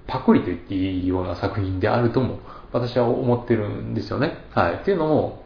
[0.09, 2.41] パクリと言っていいような作品であるとも、
[2.73, 4.39] 私は思ってるんですよね。
[4.51, 4.75] はい。
[4.77, 5.45] っていうのも、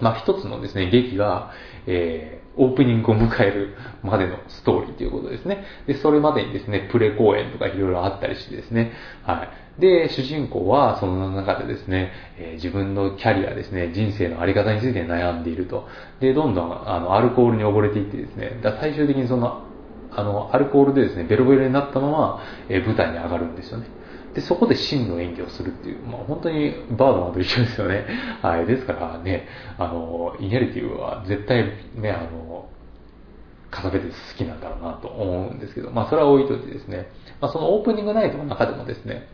[0.00, 1.50] まあ、一つのですね、劇が、
[1.86, 5.64] えー、オープニングを迎えるまでのストーリーということですね。
[5.86, 8.92] で、それまでにですね、プレ公演とかいろいろあったりしてですね、
[9.22, 9.80] はい。
[9.80, 15.86] で、主人公はその中でですね、えー、自分のキャリアですね、人生のあり方について悩んでいると。
[16.20, 19.62] で、どんどんあのアルコールに溺れていってですね、だ最終的にその、
[20.10, 23.86] あの、アルコールでですね、ベロベロになったまま、えー、舞台に上がるんですよね。
[24.38, 28.06] で、そこで真の演技をするっていう、まあ本当にバードマンと一緒ですよね。
[28.40, 28.66] はい。
[28.66, 31.64] ですからね、あの、イネリティは絶対
[31.96, 32.68] ね、あの、
[33.70, 37.08] カサベテス好きなんだろうなと思うんですけど、まあそれは置いといてですね、
[37.40, 39.26] まあそのオープニングナイトの中でもですね、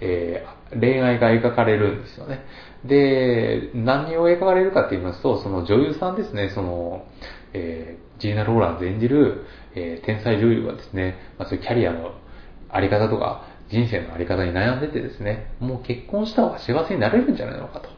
[0.00, 2.42] えー、恋愛が描かれるんですよね。
[2.86, 7.04] で、何を描かれるかって言いますと、その女優さんですね、その、
[7.52, 9.44] えー、ジーナ・ローランズ演じる、
[9.74, 12.12] えー、天才女優がですね、まあそういうキャリアの
[12.70, 17.88] あり方とか、人生のあり方に悩んでてですね、もう結婚した方が幸せになれるんじゃないのかと。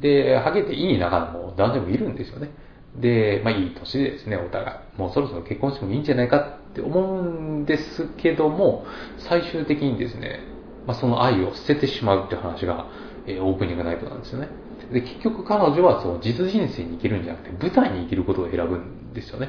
[0.00, 2.50] で、ハゲていい仲間も男女もいるんですよね。
[2.96, 4.98] で、まあいい年でですね、お互い。
[4.98, 8.86] もうそろそろ結婚してもいいんじゃないかって思うんですけども、
[9.18, 10.40] 最終的にですね、
[10.86, 12.86] まあその愛を捨ててしまうって話が、
[13.26, 14.48] えー、オープニングナイトなんですよね。
[14.92, 19.48] で、結局彼女はその実人生に生きるんじゃなくて、舞台に生きることを選ぶんですよね。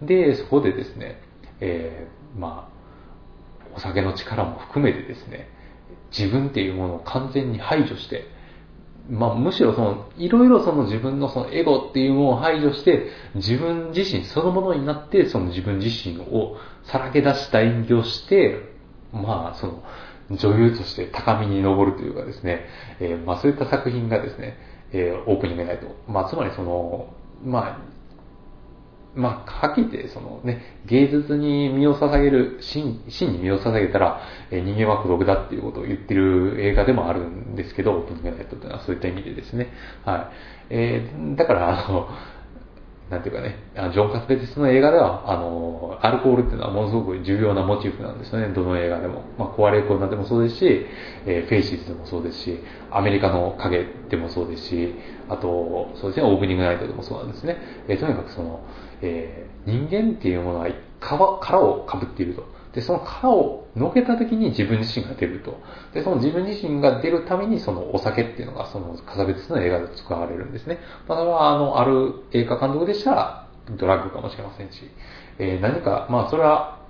[0.00, 1.20] で、そこでですね、
[1.60, 2.71] えー、まあ、
[3.74, 5.48] お酒の力も含めてですね、
[6.16, 8.26] 自分っていうものを完全に排除して、
[9.10, 18.60] まあ、むしろその、いろいろその自分のそのエゴっていうものを排除して、自分自身そのものになって、その自分自身をさらけ出した演技をして、
[19.12, 19.82] まあ、その、
[20.30, 22.66] 女優として高みに登るというかですね、
[23.00, 24.56] えー、まあそういった作品がですね、
[24.92, 25.86] えー、オープニングナイト。
[26.08, 27.12] まあつまりその、
[27.44, 27.78] まあ、
[29.14, 39.68] まあ、はっきり言って、そのね、芸術に身を捧げる、真真に身を捧げたら、え、人間は孤独だっていうことを言ってる映画でもあるんですけど、 Opening Night っていうのはそういった意味でですね。
[40.04, 40.26] はい。
[40.70, 42.08] えー、だから、あの、
[43.12, 43.58] なんていうかね、
[43.92, 49.24] ジョン・カスペティスの映画では、あの、アルコールっていうのはものすごく重要なモチーフなんですよね、どの映画でも。
[49.36, 50.86] まあ、こわれゆく女でもそうですし、
[51.26, 52.58] えー、 Faces でもそうですし、
[52.90, 54.94] アメリカの影でもそうですし、
[55.28, 57.58] あと、そうですね、オープニングナイトでもそうなんですね。
[57.86, 58.60] えー、とにかくその、
[59.02, 60.68] えー、人間っていうものは
[61.00, 62.44] 殻をかぶっていると。
[62.72, 65.60] で、その殻をのけた時に自分自身が出ると。
[65.92, 70.78] で、その自分自身が出るために、そのお酒っていうのが、そのカサベテスの映画で使われるんですね。
[71.06, 74.90] まあ、それは、あの、ある映画監督でしたら、ドラッグかもしれませんし、
[75.38, 76.80] えー、何か、まあ、それは、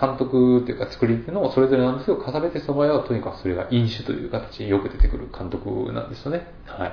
[0.00, 6.46] 監督っていうか作り手のそれぞれなんですけど、カサベテスの場合はとにかくそれが飲酒という形によく出てくる監督なんですよね。
[6.66, 6.88] はい。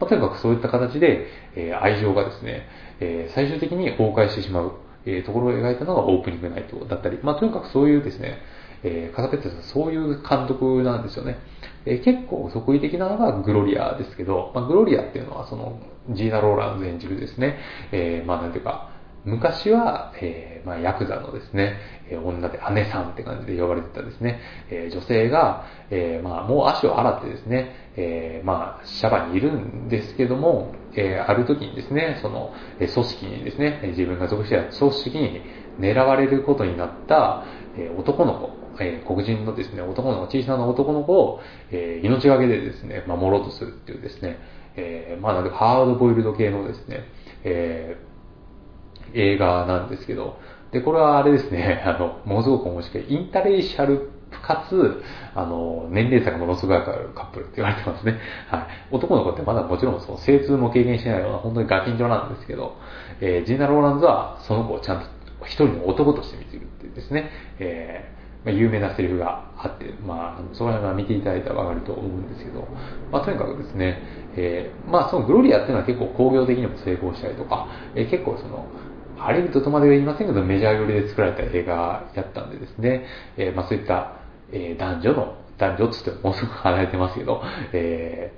[0.00, 2.66] まあ、とにかくそういった形で、えー、愛情がですね、
[3.02, 4.72] えー、最終的に崩壊してしまう。
[5.04, 8.38] えー、ところを描いたのがオープニングナイトだったり、まあ、とにかくそういうですね、
[8.84, 11.38] えー、カサペットさんそういう監督なんですよね。
[11.84, 15.80] えー、結構得意的なのがグロリアですけど、まあ、グロリアっていうのはその
[16.10, 17.58] ジーナ・ローランズ演じるですね、
[17.90, 18.91] えー、まあなんていうか、
[19.24, 21.78] 昔は、えー、まあ、ヤクザのですね、
[22.10, 35.42] え、女で姉さんって感じで呼ばれてたですね、え、女性が、えー、まあ、もう足を洗ってですね、えー、まあ、シャバにいるんですけども、え、ある時にですね、その、え、組織にですね、自分が属していた組織に
[35.78, 37.44] 狙われることになった、
[37.78, 38.50] え、男の子、
[38.82, 44.38] え、黒人のですね、男の子、小さな男の子を、え、命がけでですね、守ろうとするっていうですね、
[44.74, 47.04] え、まあ、なんかハードボイルド系のですね、
[47.44, 48.11] えー、
[49.14, 50.38] 映画なんですけど、
[50.72, 54.10] で、これはあれですね、 あの、ものすごく面白い、インタレーシャル
[54.42, 55.02] かつ、
[55.34, 58.18] あの、年齢差がものすごいあるカップルって言われてますね。
[58.48, 58.66] はい。
[58.90, 62.76] 男の子ってまだもちろんその精通も経験しないような本当にガキンチョなんですけど、
[63.20, 65.04] えー、ジーナ・ローランズはその子をちゃんと
[65.44, 72.66] 一人の男として見てるっていうですね、えー、まあ、有名なセリフがあって、まあ、その辺は見ていただいたらわかると思うんですけど、
[73.10, 74.02] まあ、とにかくですね、
[74.36, 78.66] えー、まあ、そのグロリアっていうのは結構工業的にも成功したりとか、えー、結構その、
[79.22, 83.06] ハリウッドとまでは言いませんけど、メジャー寄りで作られた映画やったんでですね、
[83.36, 84.16] えー、まあそういった、
[84.52, 87.42] えー、男女の、男女っつってももうすぐ離れてますけど、
[87.72, 88.32] え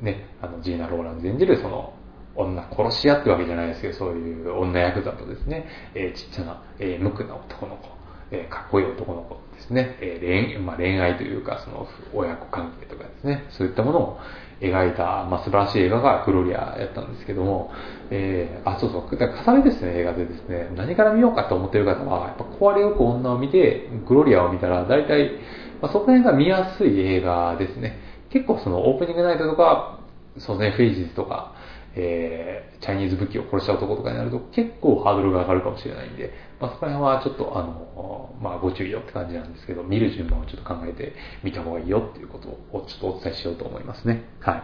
[0.00, 1.94] ー、ね、あの、ジーナ・ローランズ演じるその、
[2.34, 7.88] 女殺し屋ってわけじゃないですけど、そういう女役だとですね、えー、ちっちゃな、えー、無垢な男の子、
[8.30, 14.18] えー、かっこいい男の子ですね、えー恋まあ、恋愛というか、その親子関係とかですね、そういったものを、
[14.62, 17.72] 描いた、まあ、素晴らしい映画がグロリアやったんですけども、
[18.10, 25.32] えー、あ、そうそう、だから重ねですね、映画でですね、何から見ようかと思ってる方は、やっぱ壊れよく女を見て、グロリアを見たら、大体、
[25.80, 27.98] まあ、そこら辺が見やすい映画ですね。
[28.30, 29.98] 結構そのオープニングナイトとか、
[30.38, 31.51] そうね、フェイジズとか、
[31.94, 44.24] えー、チャイニーズ武器を殺した男とかになると結構ハードルが上がるかもしれないんで、まあ、そこら辺はちょっとあの、まあ、ご注意よって感じなんですけど、見る順番をちょっと考えてみた方がいいよっていうことをちょっとお伝えしようと思いますね。
[44.40, 44.62] はい。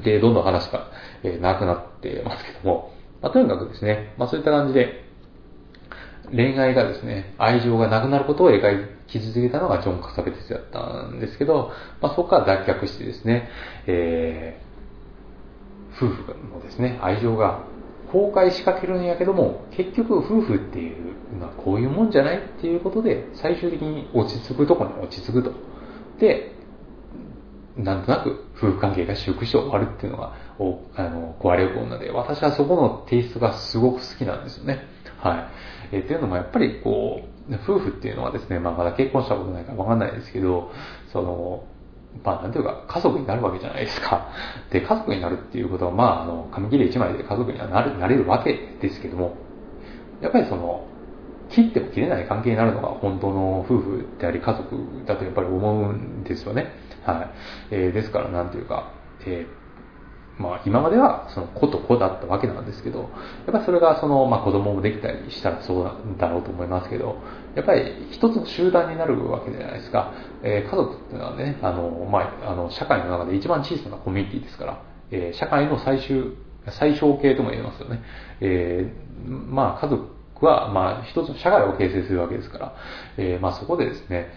[0.00, 0.90] で、どんどん話が、
[1.22, 5.04] えー、長くなってますけども、まあ、とにかくですね、まあ、そういった感じで、
[6.30, 11.70] 恋愛がですね、愛情がなくなることを描き続けたのがジョン・カサベテスだったんですけど、
[12.00, 13.48] まあ、そこから脱却してですね、
[13.86, 14.65] えー、
[15.96, 17.64] 夫婦のですね、愛情が
[18.12, 25.52] 崩壊しかけるんやけども、結局夫婦っていうのはこういうもんじゃないっていうことで、最終的に落ち着くとこに落ち着くと。
[26.18, 26.52] で、
[27.76, 34.86] なんとなく夫婦関係が修復して終わるっていうのが、おあの、壊れる女で、私はそこのテイストがすごく好きなんですよね。
[35.18, 35.50] は
[35.92, 35.96] い。
[35.96, 37.20] えー、っていうのもやっぱりこ
[37.50, 40.70] う、夫婦っていうのはですね、まあまだ結婚したことないからわかんないですけど、
[41.12, 41.64] その、
[42.24, 44.28] まあ、なんていうか、家族になるわけじゃないですか。
[44.70, 49.36] で、家族になるっていうことは、まあ、あの、紙切れ一枚で家族にはなるなれるわけですけども、
[50.20, 50.86] やっぱりその、
[51.48, 56.72] 切っても切れない関係になるのが本当の夫婦であり家族だとやっぱり思うんですよね。
[57.04, 57.30] はい。
[57.70, 58.90] えー、ですから、なんていうか、
[59.24, 59.65] えー
[60.38, 63.08] まあ今まではその子と子だったわけなんですけど、やっ
[63.52, 67.16] ぱりそれがその、まあ子供もできたりしたらそうなんだろうと思いますけど、
[67.54, 70.12] やっぱり一つの集団になるわけじゃないですか。
[70.42, 76.36] えー、家族っていうのはね、あの、まあ、あの、社会の中で一番小さなコミュニティですから、えー、社会の最終、
[76.68, 78.02] 最小形とも言えますよね。
[78.40, 80.06] えー、まあ家族
[80.44, 82.74] は、まあ一つの社会を形成するわけですから、
[83.16, 84.28] えー、まあそこでですね、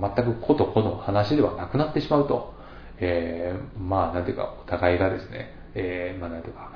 [0.00, 2.57] 全く子と子の話ではなくなってしまうと。
[3.00, 6.72] えー、まあ、なんていうか、お互いがですね、えー、まあ、なんていうか、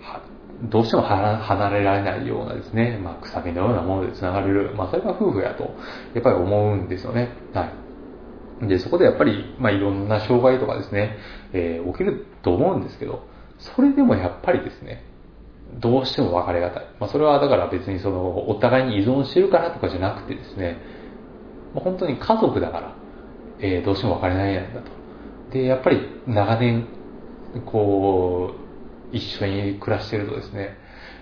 [0.00, 0.20] は
[0.62, 5.64] どうしても離れられないようなですね、まあ、臭みのようなもので繋がれる、まあ、それが夫婦やと、
[6.14, 7.28] やっぱり思うんですよね。
[7.54, 7.70] は
[8.62, 8.68] い。
[8.68, 11.16] で、そこでやっぱり、まあ、いろんな障害とかですね、
[11.52, 13.22] えー、起きると思うんですけど、
[13.58, 15.04] それでもやっぱりですね、
[15.80, 16.86] どうしても別れがたい。
[16.98, 20.78] まあ、それはだから別にその、お互いに依存してるからとかじゃなくてですね、
[21.74, 22.96] まあ、本当に家族だから、
[23.60, 24.90] えー、どうしても別れないんだと。
[25.52, 26.86] で、やっぱり長年、
[27.66, 28.54] こ
[29.12, 30.76] う、一緒に暮らしてるとですね、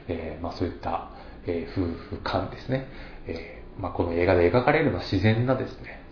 [0.08, 1.10] えー、まあそういった、
[1.46, 2.88] えー、夫婦間ですね、
[3.26, 6.02] えー、まあこの映画で描かれるのは自然なですね、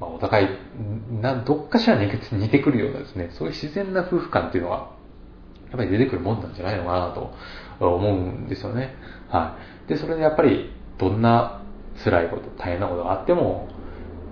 [0.00, 0.48] まあお互い、
[1.20, 4.92] な、どっかしら似てくるようなですね、そういう自然な夫婦間っていうのは、
[5.70, 7.32] やっぱり出てくるもんなんじゃないのかなと
[7.80, 8.94] 思うんですよね。
[9.28, 9.56] は
[9.86, 9.88] い。
[9.88, 11.62] で、それでやっぱり、どんな
[12.04, 13.68] 辛いこと、大変なことがあっても、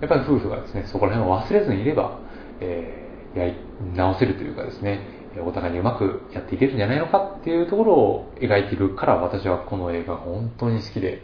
[0.01, 2.19] やっぱり夫婦がですね、そこら辺を忘れずにいれば、
[2.59, 3.55] えー、やり
[3.95, 4.99] 直せるというかですね、
[5.45, 11.21] お互いにうまくやっていけるんじゃないのかっていうところを描いているから私はこの映画が本当に好きで、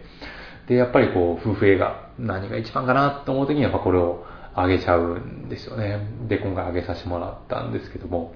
[0.68, 6.00] で、やっぱりこう、夫婦映画、何が一番かなと思う時にやっぱこれをあげちゃうんですよね。
[6.28, 8.34] で、今回あげさせてもらったんですけども、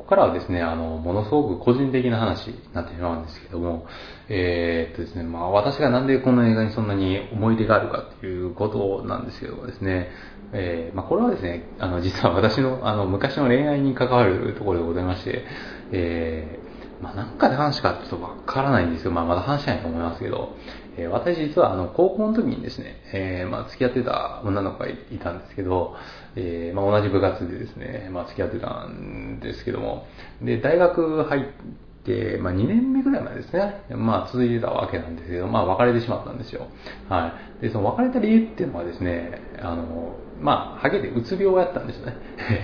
[0.00, 3.86] ここからはですね、あの、ものすごく個人的な話になってしまうんですけども、
[4.30, 10.10] えー、っとですね、まあ私がなんでこの映画にそんなに思い出があるかっていうことなんですけどもですね、
[10.54, 15.44] えー、まあこれはですね、あの、実は私の、あの、昔の恋愛に関わるところでございまして、
[15.92, 20.56] えー、まあなんかで話かちょっとわからないんですけど、まあまだ話しないと思いますけど、
[20.96, 25.94] えー、私実はあの、高校の時にですね、えー、まあ付き合ってた女の子がいたんですけど、
[26.36, 30.06] えー、まあ同じ部活でですね、まあ付き合ってたんですけども、
[30.42, 31.42] で、大学入っ
[32.04, 36.68] て、まあ2年目ぐらいまでですね、まあ続いてたわけなんですけど、まあ別れてしまったんですよ。
[37.08, 37.62] はい。
[37.62, 42.16] で、その別れた理由っていうのはですね、あの、まあ、ハゲでうつ病をやったんですよね。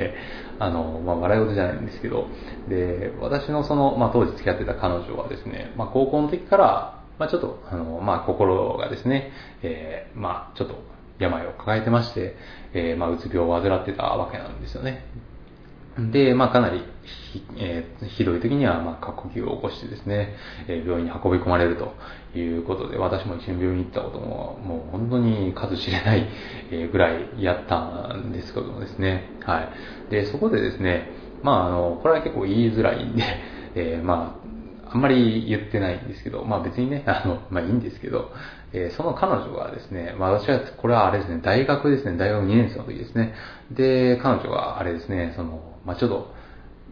[0.58, 2.26] あの、まあ、笑い事じゃないんですけど、
[2.68, 9.30] で、私のその、まあ、当時付き合ってた彼女はですね、まあ、高校の時から、まあ、ちょっと、あの、まあ、心がですね、
[9.62, 10.74] えー、まあ、ちょっと、
[11.18, 12.36] 病を抱えてまして、
[12.74, 15.04] えー、まあ、うつ病を患ってたわけなんですよね。
[15.98, 16.82] で、まあ、かなり
[17.32, 20.34] ひ,、えー、ひどい時には、まあ、過呼吸を起こしてですね、
[20.68, 21.94] えー、病院に運び込まれると
[22.38, 26.28] いうことで、私も一緒に病院に行ったことも、もう本当に数知れない
[26.92, 29.62] ぐらいやったんですけどもですね、は
[30.08, 30.10] い。
[30.10, 31.10] で、そこでですね、
[31.42, 33.22] まあ、あの、これは結構言いづらいんで、
[33.74, 34.46] えー、まあ、
[34.94, 38.30] あんまり言ってないんですけど、まあ別にね、あの、まあいいんですけど、
[38.76, 43.32] えー、その彼女がですね、まあ私は、これはあれですね、大学ですね、大学2年生の時ですね。
[43.70, 46.34] で、彼女があれですね、その、まあちょっと、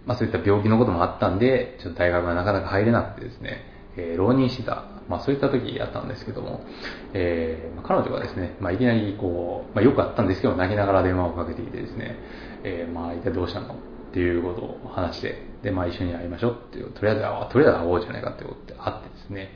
[0.07, 3.67] まあそういった病気のこともあったんで、ちょっと大学がなかなか入れなくてですね、
[3.97, 6.65] えー、浪人してた、まあそういった時やったんですけども、
[7.13, 12.17] えー、彼女がですね、まあいきなりこう、まあよくあったんですけど、泣きながら電話をかけていてですね、
[12.65, 13.77] えー、まあ一体どうしたのっ
[14.15, 19.51] ていうことを話して、で、まあ一緒に会いましょうっていう、とりあえず、とりあえず会おうじゃないかってことで会ってですね、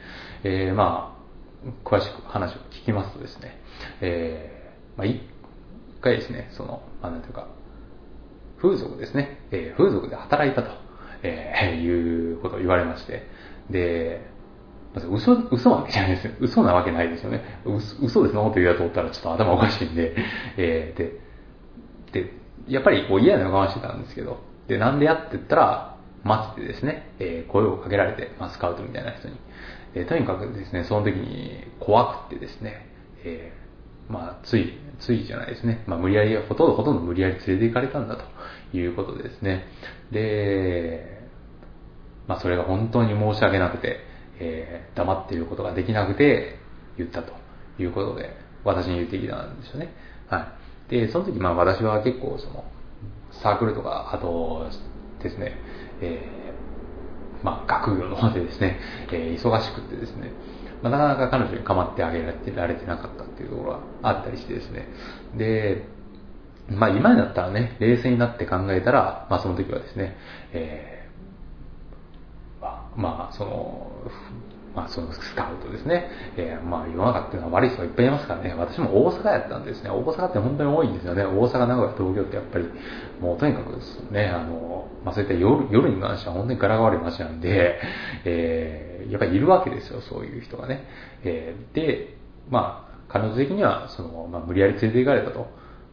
[0.45, 1.18] えー、まあ、
[1.85, 3.59] 詳しく話を聞きますとですね、
[4.01, 5.21] えー、まあ一
[6.01, 7.49] 回ですね、その、まあなんていうか、
[8.61, 10.71] 風俗ですね、えー、風俗で働いたと、
[11.23, 13.27] えー、 いうことを言われまして、
[13.71, 14.21] で、
[14.95, 16.33] まず嘘、嘘わけじゃないですよ。
[16.41, 17.43] 嘘なわけないですよね。
[17.65, 20.15] 嘘嘘ですのこと言うやと思ったらちょっと頭おかしいんで、
[20.57, 22.33] えー、で、で、
[22.67, 29.37] やっぱりこう嫌な予感してたんですけど、で、なんでやって言ったら、待ってですね、えー、声をかけられて、まあ、スカウトみたいな人に。
[29.99, 32.87] えー、とにかくですね、その時に怖くてですね、
[33.25, 39.67] えー、まあ、つい、ついじゃないですね、まあ、無理やり、ほとんどほとんど無理やり連れて行かれたんだということですね。
[40.13, 41.29] で、
[42.29, 44.01] まあ、それが本当に申し訳なくて、
[44.39, 46.59] えー、黙っていることができなくて
[46.97, 47.33] 言ったと
[47.81, 49.93] いうことで、私に言ってきたんですよね。
[50.29, 50.53] は
[50.89, 50.91] い。
[50.91, 52.65] で、その時、まあ私は結構その、
[53.43, 54.69] サークルとか、あと
[55.23, 55.57] ですね、
[56.01, 56.38] えー、
[57.43, 58.81] まあ、学業の方でですね、
[59.13, 60.33] えー、忙しくてですね、
[60.83, 64.89] まあ、なかなか彼女に構ってあげられてなかったっていうところがあったりしてですね、
[65.37, 65.87] で、
[66.71, 70.17] まあ今になったらね、冷静になって考えたら、まあその時はですね、
[70.53, 73.91] えー、まあ、まあ、その、
[74.75, 76.09] まあ、そのスカウトですね。
[76.37, 78.55] えー、まあ、世の中っていうのは悪い人がいっぱいいますからね。
[78.55, 79.91] 私も大阪やったんですね。
[79.91, 81.25] 大阪って本当に多いんですよね。
[81.25, 82.67] 大阪、名古屋、東京ってやっぱり、
[83.21, 87.81] もうとにかくですね、あの、まあ、そういった夜夜に関しては本当に柄が悪い街なんで、
[88.25, 90.85] えー、やっぱりいるわけですよ、そういう人がね。
[91.25, 92.17] えー、で、
[92.51, 95.47] まあ、彼女的には、その、まあ、無理やり連れて行かれたと。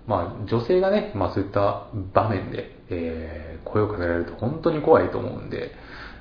[0.07, 5.71] まあ、女性がね、まあそういった場面で、えー、声をかけられると本当に怖いと思うんで、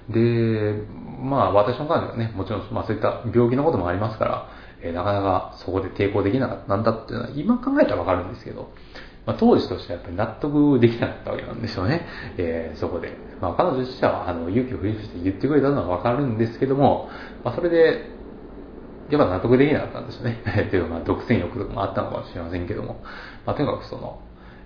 [0.08, 0.82] で、
[1.22, 4.48] まあ私の彼女はね、もちろん、まあそういった病気のこともありますから、
[4.82, 8.70] えー、なかなかそこで抵抗できなかったんだっていうのは今考えたらわかるんですけど、
[9.26, 12.06] まあ、当時としてはやっぱり納得できなかったわけなんですよね。
[12.36, 13.12] えー、そこで。
[13.40, 17.08] まあ彼女としては、あの、勇気を振り伏して言ってくれたのはわかるんですけども、
[17.42, 18.10] まあそれで、
[19.10, 20.42] やっぱ納得できなかったんですよね。
[20.70, 23.02] というか、まあ独占欲とかもあったのかもしれませんけども、
[23.46, 24.18] まあとにかくその、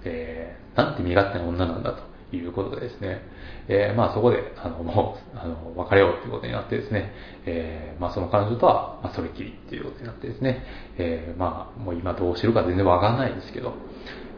[0.04, 3.22] えー、なんて身勝手な女なんだということでですね、
[3.68, 7.12] えー、まあそこで、あの、もう、あの、別れようということになってですね、
[7.46, 10.64] えー、まあその彼女とは、まあそれっきりっていうことになってですね、
[10.98, 13.74] えー、まあもう今どうしてるか全然わかんないんですけど、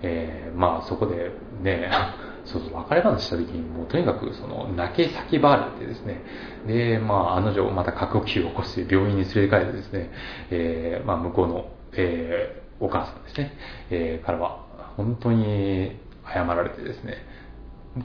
[0.02, 1.30] えー、まあそこで
[1.62, 1.90] ね、
[2.44, 6.22] そうそう、別れ話した時に、もうとにかくその泣き叫ばれてですね、
[6.66, 10.10] で、まあ案の定また過呼吸を起こして病院に連れて帰ってですね、
[10.50, 13.52] えー、まあ向こうの、えー、お母さんですね、
[13.90, 14.60] えー、からは
[14.96, 17.14] 本当に謝られてですね、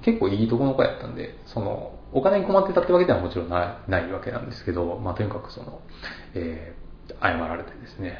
[0.01, 5.81] 結構いいとこの子やったんで、その、お金に困ってたってわけではもちろんないないわけなんですけど、まあとにかくその、
[6.33, 8.17] えー、謝られてですね、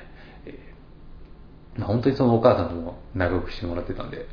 [1.81, 4.27] 本当にそのお母さんとも仲良くしてもらってたんで、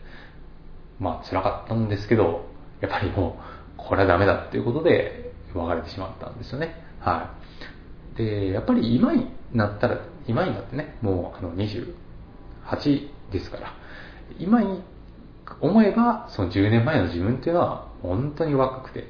[1.00, 2.46] まあ辛かったんですけど、
[2.80, 3.42] やっぱりもう、
[3.76, 6.74] これはダメだっていうことで別れてしまったんですよね。
[7.00, 7.34] は
[8.14, 8.16] い。
[8.16, 13.74] で、やっぱり今になったら、今になってね、もうあの28ですから、
[14.38, 14.82] 今に
[15.60, 19.06] 思えば、その10年前の自分っていうのは本当に若くて、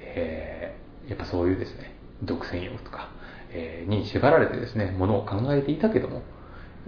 [0.00, 3.10] えー、やっぱそういうですね、独占欲とか、
[3.50, 6.22] えー、に縛られてですね、ものを考えていたけども、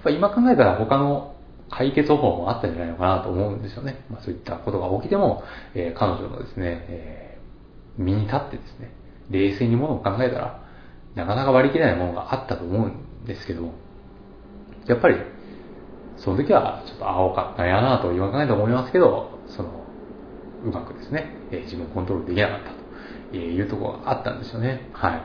[0.00, 1.36] っぱ今考えたら他の
[1.70, 4.04] 解決方法もあったんじゃないのかなと思うんですよね。
[4.10, 5.44] まあ、そういったことが起きても、
[5.74, 8.92] えー、彼女のですね、えー、身に立ってですね、
[9.30, 10.64] 冷静にものを考えたら、
[11.14, 13.72] なかなか割り切れないものがあったと思うんですけど、
[14.86, 15.16] やっぱり
[16.16, 19.84] その時はちょっと青かったんやなと言わないと思いますけど、その、
[20.64, 22.70] うまくですね、えー、自分をコントロールできなかった
[23.30, 24.90] というところがあったんですよね。
[24.92, 25.16] は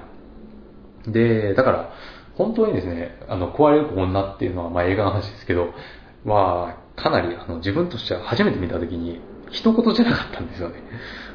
[1.07, 1.11] い。
[1.11, 1.89] で、だから、
[2.35, 5.73] 本当にですね、あの、壊れる女っていうのは、まあ映画の話ですけど、
[6.25, 9.21] は、かなり、あの、自分としては初めて見た時に、
[9.51, 10.75] 一言じゃなかったんですよね。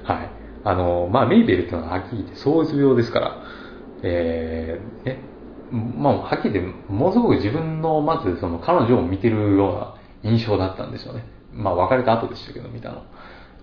[0.04, 0.30] はい。
[0.64, 3.42] あの、まあメイベルっていうのははっきり言って創う病ですから、
[4.02, 5.18] えー、ね、
[5.70, 11.24] まあ、はっきり言って、ものすごく自分の、まず、その、彼女を見てるような印象だったんですよね。
[11.52, 13.04] まあ、別れた後でしたけど、見たの。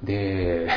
[0.04, 0.70] で、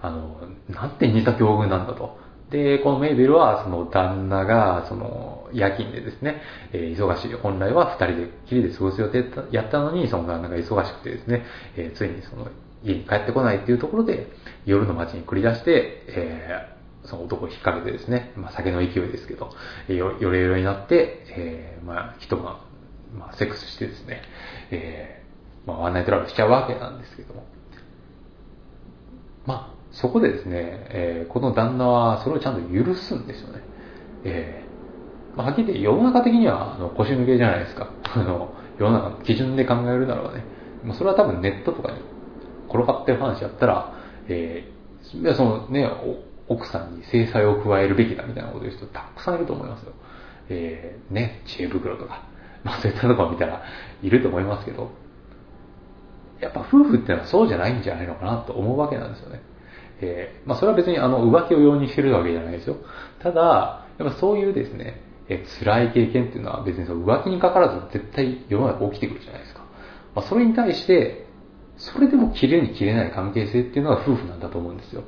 [0.00, 0.36] あの、
[0.68, 2.18] なんて似た境遇なんだと。
[2.50, 6.40] で、このメイベルは、その、旦那が、その、夜勤でですね、
[6.72, 7.32] えー、忙しい。
[7.34, 11.44] 本来は二人できりで過ごす予定やったのに、その旦那が忙しくてですね、
[11.76, 12.48] えー、ついにその、
[12.84, 14.28] 家に帰ってこないっていうところで、
[14.64, 16.78] 夜の街に繰り出して、えー
[17.08, 19.50] その男を引っ掛けてですね、まあ、酒の勢いですけど、
[19.88, 22.60] よよれよれになって、えー、まあ、人が、
[23.16, 24.22] まあ、セックスしてですね、
[24.70, 27.46] えー、まあ、ワンナイトラブしちゃうわけなんですけども。
[29.46, 33.62] まあ、そこでですね、えー、この旦那はそれをちゃんと許すんですよね。
[34.24, 37.90] えー、まあ、はっきり言って世の中的には、あの、腰抜けじゃないですか。
[38.14, 40.44] あの、世の中の基準で考えるならばね、
[40.84, 41.98] まあ、それは多分ネットとかに
[42.68, 43.92] 転がってる話やったら、
[44.28, 45.90] えー、そのね、
[46.46, 49.92] 奥さんに制裁を加えるべきだみたいなこと言う人たくさんいると思いますよ。
[50.48, 52.22] えー、ね、知恵袋とか、
[52.62, 53.62] まあそういったとこを見たら
[54.00, 54.90] いると思いますけど、
[56.40, 59.40] やっぱ夫婦ってのはそうじゃないんじゃないのかなと思うわけなんですよね。
[60.00, 62.76] えー、まあそれは別にあの浮気を容認してるわけじゃないですよ。
[63.20, 69.60] ただ、やっぱそういうですね、えー、辛い経験っていうのは別にその浮気にかからず絶対世の中起きてくるじゃないですか。
[70.14, 71.26] まあそれに対して、
[71.76, 75.04] それでも切れに切れない関係性っていうのが夫婦なんだと思うんですよ。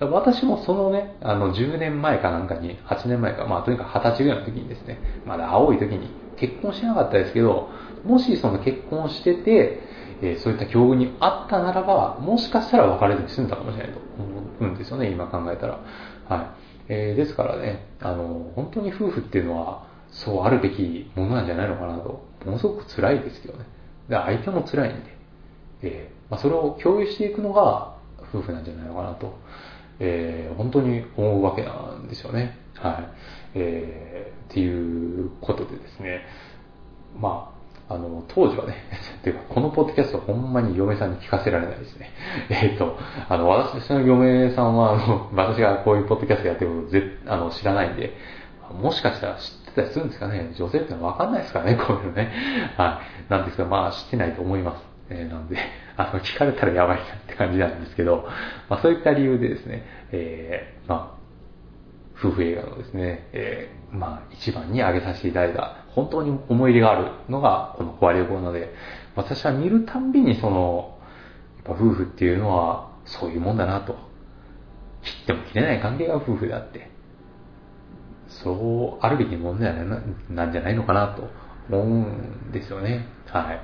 [0.00, 7.68] 私もそのね、あの、10年前かなんかに、8年前か、まあ、とにかく20歳ぐらいの時にですね、まだ青い時に結婚してなかったですけど、
[8.04, 9.80] もしその結婚してて、
[10.24, 15.80] えー、そういった境遇にあったならば、もしかしたら別れずに済んだかもしれないと思うんですよね、今考えたら。
[16.28, 16.46] はい。
[16.88, 23.66] えー、ですからね、あの、本当に夫婦っていうのは、そうあるべきものなんじゃないのかなと、ものすごく辛いですけどね。
[24.08, 25.16] で相手も辛いんで、
[25.82, 27.96] えーまあ、それを共有していくのが
[28.32, 29.38] 夫婦なんじゃないのかなと。
[30.00, 32.58] えー、本当に思うわけなんですよね。
[32.74, 33.08] はい。
[33.54, 36.22] えー、っていうことでですね、
[37.16, 37.53] まあ、
[37.88, 38.74] あの、当時はね、
[39.24, 42.10] ていうか、このポッドキャストほんまに嫁さんに聞かせられないですね。
[42.50, 42.96] えっ、ー、と、
[43.28, 48.12] あの、私の嫁さんは、あの、 私がこういうポッドキャストやってることぜあの知らないんで、
[48.80, 50.52] もしかしたら知ってたりするんですかね。
[50.54, 52.30] 女性ってのはわかんないですからね、 こういうのね。
[52.76, 53.32] はい。
[53.32, 54.84] なんですが、まあ、知ってないと思います。
[55.10, 55.58] えー、なので、
[55.96, 58.26] あの、聞かれたらやばいなって感じなんですけど、
[58.68, 61.23] まあそういった理由でですね、えー、まあ、
[62.24, 68.72] 夫婦映画のですね、えー、まあ一番に挙げさせていただいた、本当に思い入れがあるのが、この壊れ子なので、
[69.14, 70.98] 私は見るたんびにその、
[71.64, 73.96] やっぱ夫婦っていうのは、そういうもんだなと。
[75.02, 76.90] 切っても切れない関係が夫婦であって、
[78.28, 81.28] そうあるべきものなんじゃないのかなと
[81.70, 83.06] 思うんですよね。
[83.26, 83.60] はい。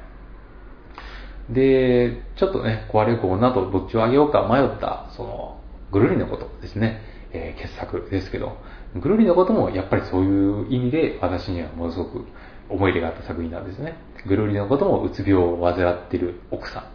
[1.52, 7.00] で、ちょっとね、壊れる女とどっちをあげようか迷った、その、ぐるりのことですね、
[7.32, 8.56] えー、傑作ですけど、
[8.96, 12.24] ぐるりのこともやっぱりそういう意味で私にはものすごく
[12.68, 13.94] 思い入れがあった作品なんですね。
[14.26, 16.90] ぐるりのこともうつ病を患っている奥さ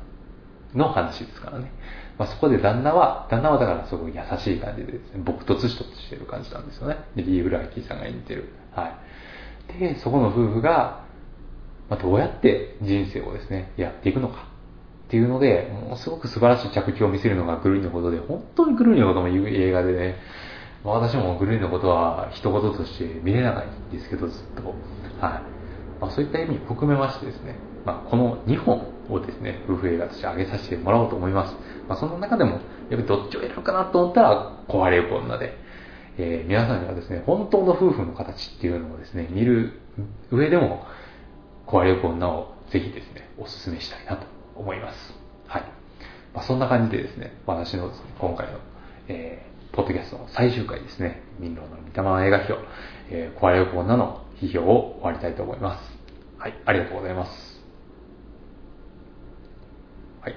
[0.74, 1.72] んの話ですからね。
[2.18, 6.98] まあ、そこで旦那は、旦那はだからすごい優しい感じでですね、僕とつしとつしてる感じなんですよね。
[7.16, 8.50] で、リー・フランキーさんが演じてる。
[8.74, 8.98] は
[9.78, 9.80] い。
[9.80, 11.04] で、そこの夫婦が、
[11.90, 14.45] まあ、どうやって人生をですね、やっていくのか。
[15.16, 20.18] っていうので、ものすごく素晴らしい着地を見せるのがグルーニのことで、本当にグルーニのことも言う映画でね、
[20.84, 24.68] 私もグルーニのことは一言として見れないんですけど、ずっと。
[24.68, 24.76] はい。
[26.02, 27.56] まあ、そういった意味を含めましてですね、
[27.86, 31.56] まあ、この2本をですね、夫婦映画として挙げさせてもらおうと思います。
[31.88, 35.58] まあ、その中でも、やっぱりどっちを選ぶかなと思ったら、壊れる女で、
[36.18, 39.80] えー、皆さんにはですね、本当の夫婦の形っていうのをですね、見る
[40.30, 40.86] 上でも、
[41.68, 44.98] 壊れる女をぜひですね、お勧めしたいなと思います。
[45.48, 45.64] はい。
[46.34, 48.60] まあ、そんな感じでですね、私の、今回の、
[49.08, 52.54] えー、ポッドキャストの最終回ですね、民謡の御霊映画表、
[53.10, 55.84] えー、壊れる女の批評を終わりたいと思います。
[56.38, 57.62] はい、ありがとうございます。
[60.22, 60.36] はい。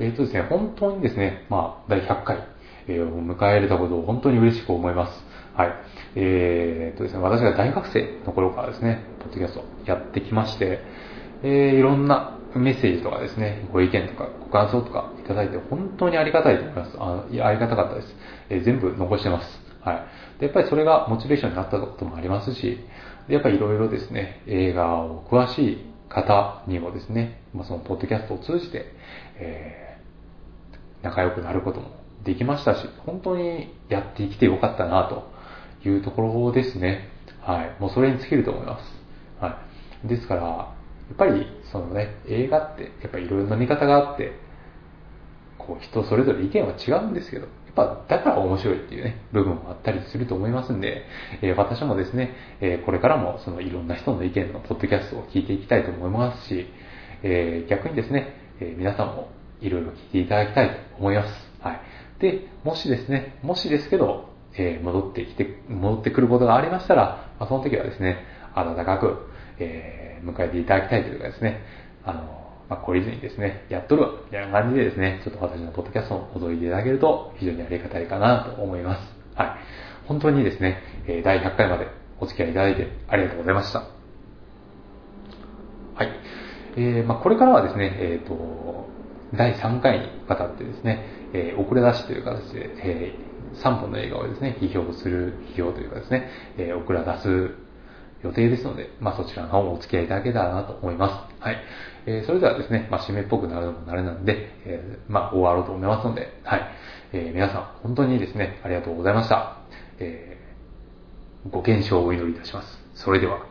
[0.00, 2.38] えっ、ー、とですね、本当にですね、まあ、第100回、
[2.88, 5.24] えー、を迎え入れたことを本当に嬉しく思います。
[5.54, 5.74] はい。
[6.16, 10.80] えー、とですね、私が大学生の頃からですね、ポッドキャストやってきまして、
[11.42, 16.96] えー、いろんなメッセージとかですね、ご意見とかご感想とかいただいて本当にありがたいと思います。
[16.98, 18.16] あありがたかったです、
[18.48, 19.60] えー、全部残してます。
[19.82, 20.40] はい。
[20.40, 22.80] で、やっぱりそれがモチベーションになったこともありますし、
[23.28, 25.78] でやっぱりいろいろですね、映画を詳しい
[26.08, 28.92] 方にもですね、まあ、そのポッドキャストを通じて、
[29.36, 31.90] えー、仲良くなることも
[32.24, 35.30] できましたし、本当にやってきてよかったなと
[35.88, 37.08] いうところですね。
[37.40, 37.76] はい。
[37.80, 38.84] もうそれに尽きると思います。
[39.40, 39.60] は
[40.04, 40.08] い。
[40.08, 40.69] ですから、
[41.12, 44.32] っぱりそのね、映画ってやっぱりいろな見方があって、
[45.58, 51.04] こう人それぞれ意見は違うんですけどや、っぱだから面白いっていうね、部分もあったりすると思いますんで、
[51.42, 56.66] えー、私もですね、えー、これからもそのいろんな人の意見のポッドキャストを聞いていきたいと思いますし、
[57.22, 59.30] えー、逆にですね、え皆さんも
[59.60, 61.50] いろいろ聞いていただきたいと思います。
[61.60, 61.80] はい。
[62.18, 71.62] で、もしですね、もしですけど、え戻ってきて、戻ってくることがありましたら、まあ、その時はですね、温かく、え迎えていただきたいというかですね、
[72.04, 72.22] あの
[72.68, 79.00] まあ、懲りずにですね、やっとるわ、みたいな感じでですね、ちょっと私のポッドキャストを覗いていただけると非常にありがたいかなと思います。
[79.34, 79.48] はい。
[80.06, 80.82] 本当にですね、
[81.24, 81.88] 第100回まで
[82.20, 83.80] お付き合いいただいてありがとうございました。
[83.80, 83.86] は
[86.04, 86.10] い。
[86.76, 88.88] えー、まあ、これからはですね、えっ、ー、と、
[89.34, 93.14] 第3回にわたってですね、えー、遅れ出しという形で、え、
[93.54, 97.54] 3本の映画をですね、批評する、批評というかですね、えー、遅れ出す
[98.22, 101.42] 予定ですので、まあ、そちらの方もお付き合いいただけたらなと思います。
[101.42, 101.58] はい。
[102.06, 106.70] えー、それではですね、まあ、締めっぽくなるのも慣れなんで、えー、まあ、終わろうと思いますので、はい。
[107.12, 109.58] えー、皆さん、本当にですね、ありがとうございました。
[109.98, 112.78] えー、ご健勝をお祈りいたします。
[112.94, 113.49] それでは。